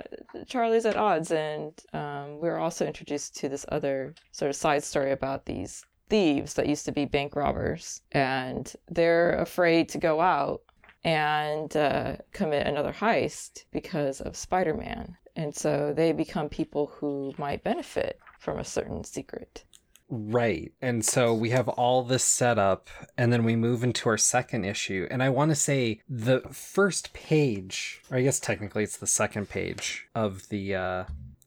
Charlie's 0.48 0.86
at 0.86 0.98
odds, 0.98 1.32
and 1.32 1.74
um, 1.94 2.40
we're 2.40 2.58
also 2.58 2.86
introduced 2.86 3.36
to 3.38 3.50
this 3.50 3.66
other 3.70 4.16
sort 4.32 4.50
of 4.50 4.56
side 4.56 4.84
story 4.84 5.12
about 5.12 5.46
these 5.46 5.86
thieves 6.10 6.56
that 6.56 6.68
used 6.68 6.86
to 6.86 6.92
be 6.92 7.06
bank 7.06 7.36
robbers, 7.36 8.02
and 8.12 8.74
they're 8.90 9.34
afraid 9.36 9.90
to 9.90 9.98
go 9.98 10.20
out 10.22 10.62
and 11.04 11.76
uh, 11.78 12.18
commit 12.34 12.68
another 12.68 12.92
heist 12.92 13.64
because 13.72 14.20
of 14.22 14.36
Spider 14.36 14.74
Man. 14.74 15.16
And 15.36 15.56
so 15.56 15.94
they 15.96 16.12
become 16.12 16.50
people 16.50 16.88
who 16.96 17.34
might 17.38 17.64
benefit 17.64 18.20
from 18.40 18.60
a 18.60 18.66
certain 18.66 19.04
secret. 19.04 19.64
Right. 20.10 20.72
And 20.82 21.06
so 21.06 21.36
we 21.36 21.52
have 21.52 21.70
all 21.70 22.02
this 22.02 22.24
set 22.24 22.58
up, 22.58 22.90
and 23.16 23.32
then 23.32 23.44
we 23.44 23.56
move 23.56 23.84
into 23.84 24.10
our 24.10 24.18
second 24.18 24.66
issue. 24.66 25.08
And 25.12 25.22
I 25.22 25.30
want 25.30 25.52
to 25.52 25.56
say 25.56 26.02
the 26.10 26.42
first 26.52 27.14
page, 27.14 28.02
or 28.10 28.18
I 28.18 28.24
guess 28.24 28.40
technically 28.40 28.84
it's 28.84 28.98
the 28.98 29.06
second 29.06 29.50
page 29.50 30.08
of 30.16 30.50
the 30.50 30.74
uh, 30.74 31.04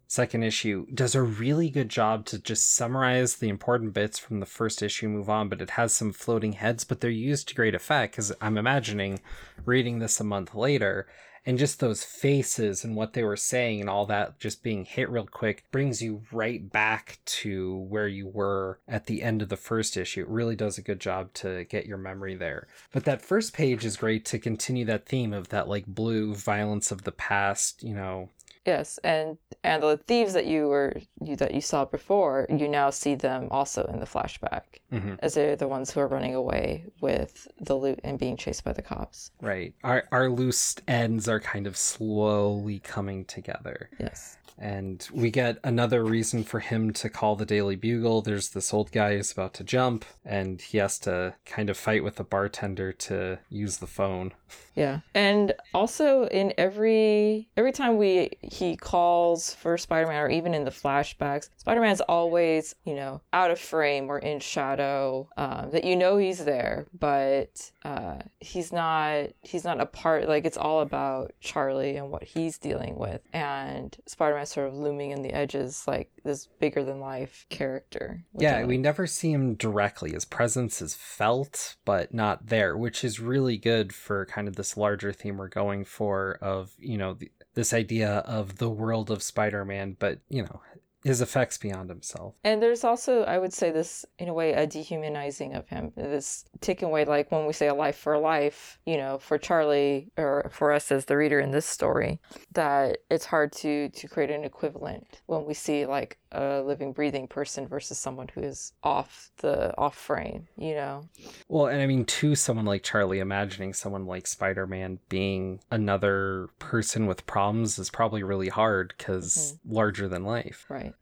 second 0.07 0.45
issue, 0.45 0.87
does 0.95 1.17
a 1.17 1.23
really 1.23 1.71
good 1.71 1.89
job 1.89 2.25
to 2.27 2.39
just 2.39 2.73
summarize 2.77 3.37
the 3.37 3.49
important 3.49 3.95
bits 3.95 4.21
from 4.21 4.39
the 4.39 4.47
first 4.47 4.81
issue, 4.81 5.09
move 5.09 5.29
on. 5.29 5.49
But 5.49 5.61
it 5.61 5.71
has 5.71 5.93
some 5.93 6.13
floating 6.13 6.53
heads, 6.53 6.85
but 6.85 7.01
they're 7.01 7.11
used 7.11 7.49
to 7.49 7.57
great 7.57 7.75
effect 7.75 8.13
because 8.13 8.33
I'm 8.41 8.57
imagining 8.57 9.21
reading 9.65 9.99
this 9.99 10.21
a 10.21 10.25
month 10.25 10.55
later 10.55 11.09
and 11.45 11.59
just 11.59 11.81
those 11.81 12.05
faces 12.05 12.85
and 12.85 12.95
what 12.95 13.13
they 13.13 13.23
were 13.23 13.37
saying 13.37 13.81
and 13.81 13.91
all 13.91 14.07
that 14.07 14.39
just 14.39 14.63
being 14.63 14.85
hit 14.85 15.11
real 15.11 15.27
quick 15.27 15.65
brings 15.71 16.01
you 16.01 16.23
right 16.31 16.71
back 16.71 17.19
to 17.25 17.79
where 17.89 18.09
you 18.09 18.29
were 18.29 18.79
at 18.87 19.07
the 19.07 19.23
end 19.23 19.43
of 19.43 19.49
the 19.49 19.57
first 19.57 19.97
issue. 19.97 20.21
It 20.21 20.29
really 20.29 20.57
does 20.57 20.79
a 20.79 20.83
good 20.83 21.01
job 21.01 21.33
to 21.35 21.65
get 21.65 21.87
your 21.87 21.99
memory 21.99 22.37
there. 22.37 22.69
But 22.93 23.05
that 23.05 23.23
first 23.23 23.53
page 23.53 23.85
is 23.85 23.97
great 23.97 24.25
to 24.27 24.39
continue 24.39 24.85
that 24.87 25.07
theme 25.07 25.33
of 25.33 25.49
that 25.49 25.69
like 25.69 25.87
blue 25.87 26.35
violence 26.35 26.93
of 26.93 27.03
the 27.03 27.13
past, 27.13 27.83
you 27.83 27.95
know, 27.95 28.31
Yes, 28.65 28.99
and 29.03 29.39
and 29.65 29.83
the 29.83 29.97
thieves 29.97 30.33
that 30.35 30.47
you 30.47 30.69
were 30.69 30.95
you 31.21 31.35
that 31.37 31.53
you 31.55 31.61
saw 31.61 31.85
before, 31.85 32.47
you 32.49 32.69
now 32.69 32.91
see 32.91 33.15
them 33.17 33.49
also 33.51 33.85
in 33.87 33.99
the 33.99 34.07
flashback, 34.07 34.63
Mhm. 34.93 35.19
as 35.21 35.35
they're 35.35 35.57
the 35.57 35.67
ones 35.69 35.91
who 35.91 36.01
are 36.01 36.07
running 36.07 36.35
away 36.35 36.85
with 37.01 37.49
the 37.61 37.75
loot 37.75 37.99
and 38.05 38.19
being 38.19 38.37
chased 38.37 38.63
by 38.65 38.73
the 38.73 38.83
cops. 38.83 39.33
Right. 39.41 39.75
Our 39.83 40.05
our 40.13 40.29
loose 40.31 40.77
ends 40.87 41.29
are 41.29 41.41
kind 41.41 41.67
of 41.67 41.77
slowly 41.77 42.79
coming 42.79 43.25
together. 43.25 43.91
Yes. 43.99 44.37
And 44.59 45.09
we 45.13 45.31
get 45.31 45.59
another 45.65 46.05
reason 46.05 46.45
for 46.45 46.61
him 46.61 46.93
to 46.93 47.09
call 47.09 47.35
the 47.37 47.47
Daily 47.47 47.75
Bugle. 47.75 48.21
There's 48.23 48.51
this 48.51 48.73
old 48.73 48.93
guy 48.93 49.17
who's 49.17 49.33
about 49.33 49.55
to 49.55 49.65
jump, 49.65 50.05
and 50.25 50.61
he 50.61 50.79
has 50.79 50.99
to 51.01 51.35
kind 51.47 51.69
of 51.71 51.77
fight 51.77 52.05
with 52.05 52.17
the 52.17 52.23
bartender 52.23 52.93
to 52.93 53.39
use 53.49 53.79
the 53.79 53.87
phone. 53.89 54.33
Yeah. 54.75 55.01
And 55.15 55.55
also 55.75 56.27
in 56.27 56.53
every 56.57 57.49
every 57.57 57.73
time 57.73 57.97
we 57.97 58.31
he 58.41 58.77
calls 58.77 59.55
for 59.55 59.77
Spider-Man 59.77 60.23
or 60.23 60.31
even 60.31 60.55
in 60.55 60.65
the 60.65 60.71
flashbacks, 60.71 61.51
Spider-Man's 61.59 62.01
always, 62.03 62.75
you 62.85 62.95
know, 62.95 63.21
out 63.33 63.51
of 63.51 63.59
frame 63.59 64.11
or 64.11 64.19
in 64.19 64.41
shadow. 64.41 65.29
Um, 65.37 65.71
that 65.73 65.85
you 65.85 65.97
know 65.97 66.17
he's 66.17 66.45
there, 66.45 66.87
but 66.99 67.71
uh, 67.85 68.19
he's 68.41 68.73
not 68.73 69.29
he's 69.43 69.65
not 69.65 69.81
a 69.81 69.87
part 69.87 70.29
like 70.29 70.45
it's 70.45 70.57
all 70.57 70.81
about 70.81 71.33
Charlie 71.41 71.97
and 71.97 72.11
what 72.11 72.25
he's 72.25 72.59
dealing 72.59 72.97
with. 72.97 73.21
And 73.33 73.97
Spider-Man 74.07 74.47
sort 74.47 74.69
of 74.69 74.75
looming 74.75 75.11
in 75.11 75.23
the 75.23 75.33
edges 75.33 75.85
like 75.87 76.11
this 76.25 76.47
bigger 76.61 76.85
than 76.85 77.01
life 77.01 77.47
character. 77.51 78.25
Yeah, 78.39 78.59
like. 78.59 78.67
we 78.67 78.79
never 78.79 79.07
see 79.07 79.33
him 79.33 79.55
directly. 79.55 80.13
His 80.13 80.25
presence 80.25 80.81
is 80.81 80.95
felt, 80.95 81.77
but 81.85 82.15
not 82.15 82.47
there, 82.47 82.77
which 82.77 83.05
is 83.05 83.21
really 83.21 83.57
good 83.57 83.93
for 83.93 84.27
kind 84.27 84.49
of 84.49 84.57
this 84.63 84.77
larger 84.77 85.13
theme 85.13 85.39
we're 85.39 85.49
going 85.49 85.85
for 85.85 86.39
of, 86.41 86.71
you 86.79 86.97
know, 86.97 87.15
th- 87.15 87.33
this 87.55 87.73
idea 87.73 88.19
of 88.19 88.59
the 88.59 88.71
world 88.71 89.11
of 89.11 89.21
Spider 89.21 89.65
Man, 89.65 89.97
but, 89.99 90.21
you 90.29 90.43
know, 90.43 90.61
his 91.03 91.21
effects 91.21 91.59
beyond 91.59 91.91
himself. 91.91 92.35
And 92.45 92.63
there's 92.63 92.85
also, 92.85 93.25
I 93.25 93.39
would 93.39 93.53
say, 93.53 93.73
this 93.73 94.05
in 94.21 94.29
a 94.29 94.33
way, 94.33 94.53
a 94.53 94.69
dehumanizing 94.69 95.53
of 95.55 95.69
him. 95.69 95.93
This 95.97 96.45
taking 96.61 96.87
away, 96.87 97.05
like 97.05 97.33
when 97.33 97.45
we 97.45 97.53
say 97.53 97.67
a 97.67 97.75
life 97.75 97.97
for 97.97 98.13
a 98.13 98.21
life, 98.21 98.79
you 98.87 98.97
know, 98.97 99.19
for 99.19 99.37
Charlie 99.37 100.13
or 100.17 100.49
for 100.53 100.71
us 100.71 100.93
as 100.93 101.07
the 101.07 101.17
reader 101.17 101.41
in 101.41 101.51
this 101.51 101.67
story, 101.67 102.21
that 102.53 102.99
it's 103.11 103.27
hard 103.27 103.51
to 103.55 103.89
to 103.89 104.07
create 104.07 104.31
an 104.31 104.45
equivalent 104.45 105.23
when 105.27 105.45
we 105.45 105.55
see 105.55 105.87
like 105.87 106.19
a 106.33 106.63
living, 106.63 106.93
breathing 106.93 107.29
person 107.29 107.69
versus 107.69 107.99
someone 107.99 108.29
who 108.29 108.41
is 108.41 108.73
off 108.83 109.31
the 109.39 109.77
off 109.79 109.97
frame. 109.97 110.49
You 110.57 110.75
know, 110.75 111.09
Well, 111.49 111.67
and 111.67 111.81
I 111.81 111.87
mean, 111.87 112.05
to 112.05 112.35
someone 112.35 112.65
like 112.65 112.83
Charlie, 112.83 113.21
imagining 113.21 113.73
someone 113.73 114.07
like 114.07 114.27
Spider 114.27 114.67
Man 114.67 114.99
being 115.09 115.61
another 115.71 116.49
person 116.59 117.07
with 117.07 117.27
problems 117.27 117.79
is 117.79 117.91
probably 117.91 118.23
really 118.23 118.49
hard 118.49 118.95
because 118.97 119.59
mm-hmm. 119.63 119.75
larger 119.75 120.09
than 120.09 120.25
life. 120.25 120.67
right? 120.69 120.95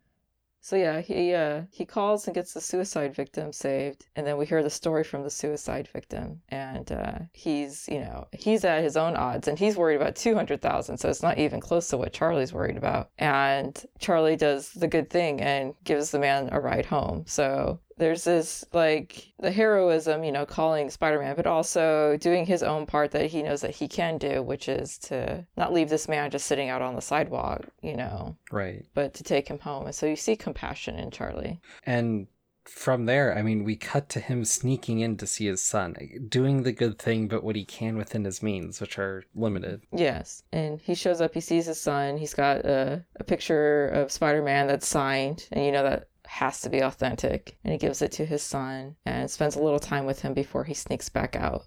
So 0.62 0.76
yeah, 0.76 1.00
he 1.00 1.34
uh 1.34 1.62
he 1.70 1.84
calls 1.84 2.26
and 2.26 2.34
gets 2.34 2.52
the 2.52 2.60
suicide 2.60 3.14
victim 3.14 3.52
saved, 3.52 4.06
and 4.14 4.26
then 4.26 4.36
we 4.36 4.46
hear 4.46 4.62
the 4.62 4.70
story 4.70 5.04
from 5.04 5.22
the 5.22 5.30
suicide 5.30 5.88
victim, 5.92 6.42
and 6.50 6.90
uh, 6.92 7.18
he's 7.32 7.88
you 7.88 8.00
know 8.00 8.28
he's 8.32 8.64
at 8.64 8.82
his 8.82 8.96
own 8.96 9.16
odds, 9.16 9.48
and 9.48 9.58
he's 9.58 9.76
worried 9.76 9.96
about 9.96 10.16
two 10.16 10.34
hundred 10.34 10.60
thousand, 10.60 10.98
so 10.98 11.08
it's 11.08 11.22
not 11.22 11.38
even 11.38 11.60
close 11.60 11.88
to 11.88 11.96
what 11.96 12.12
Charlie's 12.12 12.52
worried 12.52 12.76
about. 12.76 13.10
And 13.18 13.82
Charlie 13.98 14.36
does 14.36 14.72
the 14.72 14.88
good 14.88 15.08
thing 15.10 15.40
and 15.40 15.74
gives 15.84 16.10
the 16.10 16.18
man 16.18 16.50
a 16.52 16.60
ride 16.60 16.86
home. 16.86 17.24
So 17.26 17.80
there's 18.00 18.24
this 18.24 18.64
like 18.72 19.32
the 19.38 19.50
heroism, 19.52 20.24
you 20.24 20.32
know, 20.32 20.44
calling 20.44 20.90
Spider-Man, 20.90 21.36
but 21.36 21.46
also 21.46 22.16
doing 22.16 22.44
his 22.46 22.62
own 22.62 22.86
part 22.86 23.12
that 23.12 23.26
he 23.26 23.42
knows 23.42 23.60
that 23.60 23.74
he 23.76 23.86
can 23.86 24.18
do, 24.18 24.42
which 24.42 24.68
is 24.68 24.98
to 24.98 25.46
not 25.56 25.72
leave 25.72 25.88
this 25.88 26.08
man 26.08 26.30
just 26.30 26.46
sitting 26.46 26.68
out 26.68 26.82
on 26.82 26.96
the 26.96 27.02
sidewalk, 27.02 27.66
you 27.82 27.96
know, 27.96 28.36
Right. 28.50 28.84
but 28.94 29.14
to 29.14 29.22
take 29.22 29.46
him 29.48 29.60
home. 29.60 29.86
And 29.86 29.94
so 29.94 30.06
you 30.06 30.16
see 30.16 30.34
compassion 30.36 30.96
in 30.96 31.10
Charlie. 31.10 31.60
And 31.86 32.26
from 32.66 33.06
there, 33.06 33.36
I 33.36 33.42
mean, 33.42 33.64
we 33.64 33.74
cut 33.74 34.08
to 34.10 34.20
him 34.20 34.44
sneaking 34.44 35.00
in 35.00 35.16
to 35.16 35.26
see 35.26 35.46
his 35.46 35.60
son, 35.62 35.96
doing 36.28 36.62
the 36.62 36.72
good 36.72 36.98
thing, 36.98 37.26
but 37.26 37.42
what 37.42 37.56
he 37.56 37.64
can 37.64 37.96
within 37.96 38.24
his 38.24 38.42
means, 38.42 38.80
which 38.80 38.98
are 38.98 39.24
limited. 39.34 39.82
Yes. 39.92 40.42
And 40.52 40.80
he 40.80 40.94
shows 40.94 41.20
up, 41.20 41.34
he 41.34 41.40
sees 41.40 41.66
his 41.66 41.80
son, 41.80 42.16
he's 42.18 42.34
got 42.34 42.58
a, 42.64 43.04
a 43.16 43.24
picture 43.24 43.88
of 43.88 44.12
Spider 44.12 44.42
Man 44.42 44.68
that's 44.68 44.86
signed, 44.86 45.48
and 45.50 45.64
you 45.64 45.72
know 45.72 45.82
that 45.82 46.08
has 46.30 46.60
to 46.60 46.70
be 46.70 46.78
authentic. 46.80 47.56
And 47.64 47.72
he 47.72 47.78
gives 47.78 48.02
it 48.02 48.12
to 48.12 48.24
his 48.24 48.42
son 48.42 48.94
and 49.04 49.30
spends 49.30 49.56
a 49.56 49.62
little 49.62 49.80
time 49.80 50.06
with 50.06 50.22
him 50.22 50.32
before 50.32 50.64
he 50.64 50.74
sneaks 50.74 51.08
back 51.08 51.34
out. 51.34 51.64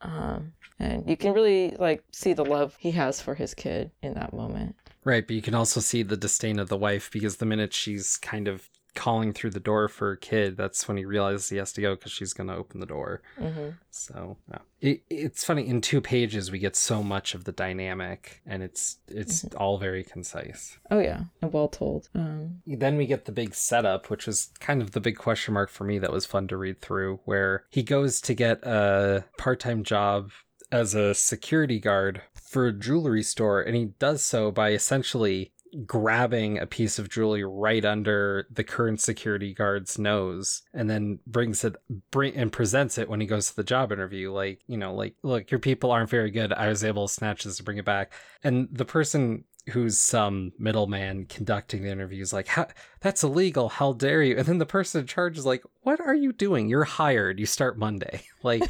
Um, 0.00 0.54
and 0.80 1.08
you 1.08 1.16
can 1.16 1.32
really 1.32 1.76
like 1.78 2.02
see 2.10 2.32
the 2.32 2.44
love 2.44 2.76
he 2.78 2.90
has 2.90 3.20
for 3.20 3.36
his 3.36 3.54
kid 3.54 3.92
in 4.02 4.14
that 4.14 4.34
moment. 4.34 4.74
Right, 5.04 5.24
but 5.24 5.36
you 5.36 5.42
can 5.42 5.54
also 5.54 5.80
see 5.80 6.02
the 6.02 6.16
disdain 6.16 6.58
of 6.58 6.68
the 6.68 6.76
wife 6.76 7.10
because 7.12 7.36
the 7.36 7.46
minute 7.46 7.72
she's 7.72 8.16
kind 8.16 8.48
of 8.48 8.68
calling 8.94 9.32
through 9.32 9.50
the 9.50 9.60
door 9.60 9.88
for 9.88 10.08
her 10.10 10.16
kid, 10.16 10.56
that's 10.56 10.86
when 10.86 10.96
he 10.96 11.04
realizes 11.04 11.48
he 11.48 11.56
has 11.56 11.72
to 11.74 11.80
go 11.80 11.94
because 11.94 12.12
she's 12.12 12.32
going 12.32 12.48
to 12.48 12.56
open 12.56 12.80
the 12.80 12.86
door. 12.86 13.22
hmm 13.38 13.70
So 13.90 14.36
yeah. 14.50 14.58
it, 14.80 15.02
it's 15.08 15.44
funny. 15.44 15.66
In 15.66 15.80
two 15.80 16.00
pages, 16.00 16.50
we 16.50 16.58
get 16.58 16.76
so 16.76 17.02
much 17.02 17.34
of 17.34 17.44
the 17.44 17.52
dynamic, 17.52 18.42
and 18.46 18.62
it's 18.62 18.98
it's 19.08 19.44
all 19.54 19.78
very 19.78 20.04
concise. 20.04 20.78
Oh 20.90 20.98
yeah, 20.98 21.24
and 21.40 21.52
well 21.52 21.68
told. 21.68 22.08
Um, 22.14 22.62
Then 22.66 22.96
we 22.96 23.06
get 23.06 23.24
the 23.24 23.32
big 23.32 23.54
setup, 23.54 24.10
which 24.10 24.26
was 24.26 24.50
kind 24.60 24.82
of 24.82 24.92
the 24.92 25.00
big 25.00 25.16
question 25.16 25.54
mark 25.54 25.70
for 25.70 25.84
me 25.84 25.98
that 25.98 26.12
was 26.12 26.26
fun 26.26 26.48
to 26.48 26.56
read 26.56 26.80
through, 26.80 27.20
where 27.24 27.64
he 27.70 27.82
goes 27.82 28.20
to 28.22 28.34
get 28.34 28.62
a 28.64 29.24
part 29.38 29.60
time 29.60 29.82
job 29.84 30.30
as 30.70 30.94
a 30.94 31.14
security 31.14 31.78
guard 31.78 32.22
for 32.34 32.66
a 32.66 32.72
jewelry 32.72 33.22
store, 33.22 33.60
and 33.60 33.76
he 33.76 33.86
does 33.98 34.22
so 34.22 34.50
by 34.50 34.72
essentially 34.72 35.52
grabbing 35.86 36.58
a 36.58 36.66
piece 36.66 36.98
of 36.98 37.08
jewelry 37.08 37.44
right 37.44 37.84
under 37.84 38.46
the 38.50 38.64
current 38.64 39.00
security 39.00 39.54
guard's 39.54 39.98
nose 39.98 40.62
and 40.74 40.88
then 40.90 41.18
brings 41.26 41.64
it 41.64 41.76
bring 42.10 42.34
and 42.36 42.52
presents 42.52 42.98
it 42.98 43.08
when 43.08 43.20
he 43.20 43.26
goes 43.26 43.48
to 43.50 43.56
the 43.56 43.64
job 43.64 43.92
interview. 43.92 44.32
Like 44.32 44.60
you 44.66 44.76
know 44.76 44.94
like 44.94 45.14
look 45.22 45.50
your 45.50 45.60
people 45.60 45.90
aren't 45.90 46.10
very 46.10 46.30
good. 46.30 46.52
I 46.52 46.68
was 46.68 46.84
able 46.84 47.08
to 47.08 47.12
snatch 47.12 47.44
this 47.44 47.58
and 47.58 47.64
bring 47.64 47.78
it 47.78 47.84
back. 47.84 48.12
And 48.44 48.68
the 48.70 48.84
person 48.84 49.44
who's 49.70 49.96
some 49.96 50.50
middleman 50.58 51.24
conducting 51.26 51.84
the 51.84 51.90
interview 51.90 52.20
is 52.20 52.32
like 52.32 52.48
"How- 52.48 52.66
that's 53.00 53.22
illegal. 53.22 53.68
How 53.68 53.92
dare 53.92 54.22
you? 54.22 54.36
And 54.36 54.44
then 54.46 54.58
the 54.58 54.66
person 54.66 55.02
in 55.02 55.06
charge 55.06 55.38
is 55.38 55.46
like 55.46 55.62
what 55.82 56.00
are 56.00 56.14
you 56.14 56.32
doing? 56.32 56.68
You're 56.68 56.84
hired. 56.84 57.38
You 57.40 57.46
start 57.46 57.78
monday. 57.78 58.22
Like 58.42 58.64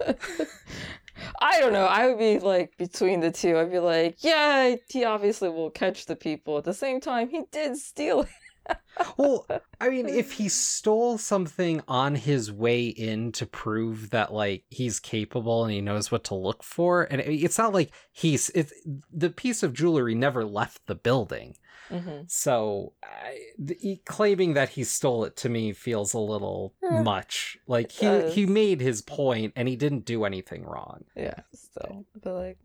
I 1.40 1.60
don't 1.60 1.72
know. 1.72 1.86
I 1.86 2.08
would 2.08 2.18
be 2.18 2.38
like 2.38 2.76
between 2.76 3.20
the 3.20 3.30
two. 3.30 3.58
I'd 3.58 3.70
be 3.70 3.78
like, 3.78 4.22
yeah, 4.22 4.76
he 4.88 5.04
obviously 5.04 5.48
will 5.48 5.70
catch 5.70 6.06
the 6.06 6.16
people. 6.16 6.58
At 6.58 6.64
the 6.64 6.74
same 6.74 7.00
time, 7.00 7.28
he 7.30 7.42
did 7.50 7.76
steal 7.76 8.20
it. 8.68 8.76
Well 9.16 9.46
i 9.80 9.88
mean 9.88 10.08
if 10.08 10.32
he 10.38 10.48
stole 10.48 11.16
something 11.18 11.80
on 11.88 12.14
his 12.14 12.52
way 12.52 12.86
in 12.86 13.32
to 13.32 13.46
prove 13.46 14.10
that 14.10 14.32
like 14.32 14.64
he's 14.68 15.00
capable 15.00 15.64
and 15.64 15.72
he 15.72 15.80
knows 15.80 16.10
what 16.10 16.24
to 16.24 16.34
look 16.34 16.62
for 16.62 17.04
and 17.04 17.20
it's 17.20 17.58
not 17.58 17.72
like 17.72 17.90
he's 18.12 18.50
it's 18.50 18.72
the 19.12 19.30
piece 19.30 19.62
of 19.62 19.72
jewelry 19.72 20.14
never 20.14 20.44
left 20.44 20.86
the 20.86 20.94
building 20.94 21.56
hmm 21.88 22.20
so 22.26 22.92
I, 23.02 23.38
the, 23.58 24.00
claiming 24.06 24.54
that 24.54 24.68
he 24.70 24.84
stole 24.84 25.24
it 25.24 25.36
to 25.38 25.48
me 25.48 25.72
feels 25.72 26.14
a 26.14 26.18
little 26.20 26.74
Eh, 26.84 27.02
much 27.02 27.58
like 27.66 27.90
he 27.90 28.06
does. 28.06 28.34
he 28.34 28.46
made 28.46 28.80
his 28.80 29.02
point 29.02 29.52
and 29.56 29.66
he 29.66 29.74
didn't 29.74 30.04
do 30.04 30.24
anything 30.24 30.62
wrong 30.64 31.04
Yeah, 31.16 31.34
still. 31.52 32.04
But 32.22 32.34
like, 32.34 32.58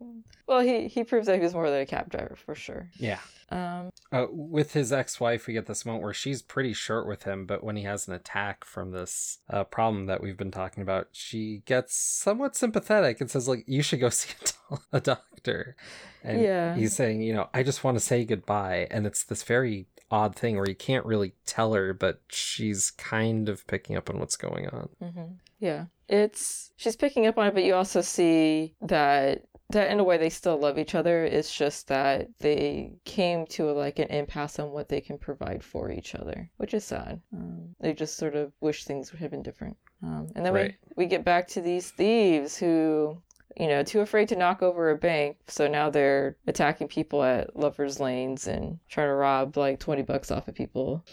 well, 0.46 0.60
he 0.60 0.86
he 0.86 1.02
proves 1.02 1.26
that 1.26 1.36
he 1.36 1.42
was 1.42 1.54
more 1.54 1.68
than 1.70 1.80
a 1.80 1.86
cab 1.86 2.10
driver 2.10 2.36
for 2.36 2.54
sure. 2.54 2.90
yeah 2.98 3.18
Um, 3.50 3.90
Uh, 4.12 4.26
with 4.30 4.72
his 4.72 4.92
ex-wife, 4.92 5.46
we 5.48 5.54
get 5.54 5.66
this 5.66 5.84
moment 5.84 6.04
where 6.04 6.12
she's 6.16 6.42
pretty 6.42 6.72
short 6.72 7.06
with 7.06 7.22
him, 7.24 7.46
but 7.46 7.62
when 7.62 7.76
he 7.76 7.82
has 7.84 8.08
an 8.08 8.14
attack 8.14 8.64
from 8.64 8.90
this 8.90 9.38
uh, 9.50 9.64
problem 9.64 10.06
that 10.06 10.20
we've 10.22 10.36
been 10.36 10.50
talking 10.50 10.82
about, 10.82 11.08
she 11.12 11.62
gets 11.66 11.94
somewhat 11.96 12.56
sympathetic 12.56 13.20
and 13.20 13.30
says, 13.30 13.46
"Like, 13.48 13.64
you 13.66 13.82
should 13.82 14.00
go 14.00 14.08
see 14.10 14.34
a, 14.42 14.46
do- 14.46 14.80
a 14.92 15.00
doctor." 15.00 15.76
And 16.22 16.42
Yeah. 16.42 16.74
he's 16.74 16.94
saying, 16.94 17.22
"You 17.22 17.34
know, 17.34 17.48
I 17.54 17.62
just 17.62 17.84
want 17.84 17.96
to 17.96 18.04
say 18.04 18.24
goodbye," 18.24 18.88
and 18.90 19.06
it's 19.06 19.22
this 19.24 19.42
very 19.42 19.86
odd 20.10 20.36
thing 20.36 20.56
where 20.56 20.68
you 20.68 20.74
can't 20.74 21.04
really 21.04 21.34
tell 21.46 21.74
her, 21.74 21.92
but 21.92 22.20
she's 22.28 22.90
kind 22.92 23.48
of 23.48 23.66
picking 23.66 23.96
up 23.96 24.08
on 24.08 24.18
what's 24.18 24.36
going 24.36 24.68
on. 24.68 24.88
hmm 25.00 25.22
yeah, 25.58 25.86
it's 26.08 26.70
she's 26.76 26.96
picking 26.96 27.26
up 27.26 27.38
on 27.38 27.46
it, 27.46 27.54
but 27.54 27.64
you 27.64 27.74
also 27.74 28.00
see 28.02 28.74
that 28.82 29.44
that 29.70 29.90
in 29.90 29.98
a 30.00 30.04
way 30.04 30.16
they 30.16 30.30
still 30.30 30.56
love 30.58 30.78
each 30.78 30.94
other. 30.94 31.24
It's 31.24 31.54
just 31.54 31.88
that 31.88 32.28
they 32.38 32.92
came 33.04 33.46
to 33.48 33.70
like 33.72 33.98
an 33.98 34.08
impasse 34.08 34.58
on 34.58 34.70
what 34.70 34.88
they 34.88 35.00
can 35.00 35.18
provide 35.18 35.62
for 35.64 35.90
each 35.90 36.14
other, 36.14 36.50
which 36.58 36.74
is 36.74 36.84
sad. 36.84 37.20
Um, 37.32 37.74
they 37.80 37.92
just 37.92 38.16
sort 38.16 38.34
of 38.36 38.52
wish 38.60 38.84
things 38.84 39.10
had 39.10 39.30
been 39.30 39.42
different. 39.42 39.76
Um, 40.02 40.28
and 40.36 40.44
then 40.44 40.52
Right. 40.52 40.74
we 40.96 41.04
we 41.04 41.08
get 41.08 41.24
back 41.24 41.48
to 41.48 41.60
these 41.60 41.90
thieves 41.90 42.56
who. 42.56 43.20
You 43.58 43.68
know, 43.68 43.82
too 43.82 44.00
afraid 44.00 44.28
to 44.28 44.36
knock 44.36 44.60
over 44.62 44.90
a 44.90 44.98
bank, 44.98 45.38
so 45.48 45.66
now 45.66 45.88
they're 45.88 46.36
attacking 46.46 46.88
people 46.88 47.22
at 47.22 47.56
lovers' 47.56 47.98
lanes 47.98 48.46
and 48.46 48.78
trying 48.90 49.08
to 49.08 49.14
rob 49.14 49.56
like 49.56 49.78
twenty 49.80 50.02
bucks 50.02 50.30
off 50.30 50.46
of 50.46 50.54
people 50.54 51.06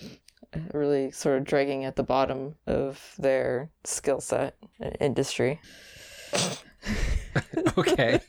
really 0.74 1.10
sort 1.12 1.38
of 1.38 1.46
dragging 1.46 1.86
at 1.86 1.96
the 1.96 2.04
bottom 2.04 2.56
of 2.68 3.16
their 3.18 3.70
skill 3.86 4.20
set 4.20 4.58
and 4.82 4.98
industry. 5.00 5.62
Okay. 7.78 8.20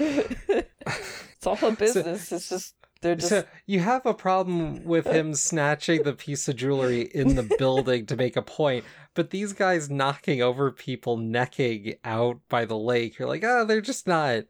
It's 0.00 1.46
all 1.46 1.58
a 1.62 1.72
business. 1.72 2.28
So, 2.28 2.36
it's 2.36 2.48
just 2.48 2.74
they're 3.00 3.14
just 3.14 3.28
so 3.28 3.44
you 3.66 3.78
have 3.80 4.04
a 4.06 4.14
problem 4.14 4.84
with 4.84 5.06
him 5.12 5.34
snatching 5.34 6.02
the 6.02 6.14
piece 6.14 6.48
of 6.48 6.56
jewelry 6.56 7.02
in 7.02 7.36
the 7.36 7.48
building 7.58 8.06
to 8.06 8.16
make 8.16 8.36
a 8.36 8.42
point, 8.42 8.84
but 9.14 9.30
these 9.30 9.52
guys 9.52 9.88
knocking 9.88 10.42
over 10.42 10.72
people 10.72 11.16
necking 11.16 11.94
out 12.04 12.40
by 12.48 12.64
the 12.64 12.76
lake, 12.76 13.18
you're 13.18 13.28
like, 13.28 13.44
oh, 13.44 13.64
they're 13.64 13.80
just 13.80 14.08
not 14.08 14.44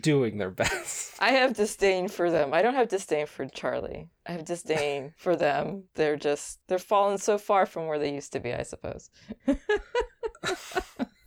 doing 0.00 0.38
their 0.38 0.50
best. 0.50 1.14
I 1.20 1.32
have 1.32 1.54
disdain 1.54 2.08
for 2.08 2.30
them. 2.30 2.54
I 2.54 2.62
don't 2.62 2.74
have 2.74 2.88
disdain 2.88 3.26
for 3.26 3.46
Charlie. 3.46 4.08
I 4.26 4.32
have 4.32 4.46
disdain 4.46 5.12
for 5.18 5.36
them. 5.36 5.84
They're 5.94 6.16
just 6.16 6.60
they're 6.68 6.78
fallen 6.78 7.18
so 7.18 7.36
far 7.36 7.66
from 7.66 7.86
where 7.86 7.98
they 7.98 8.14
used 8.14 8.32
to 8.32 8.40
be, 8.40 8.54
I 8.54 8.62
suppose. 8.62 9.10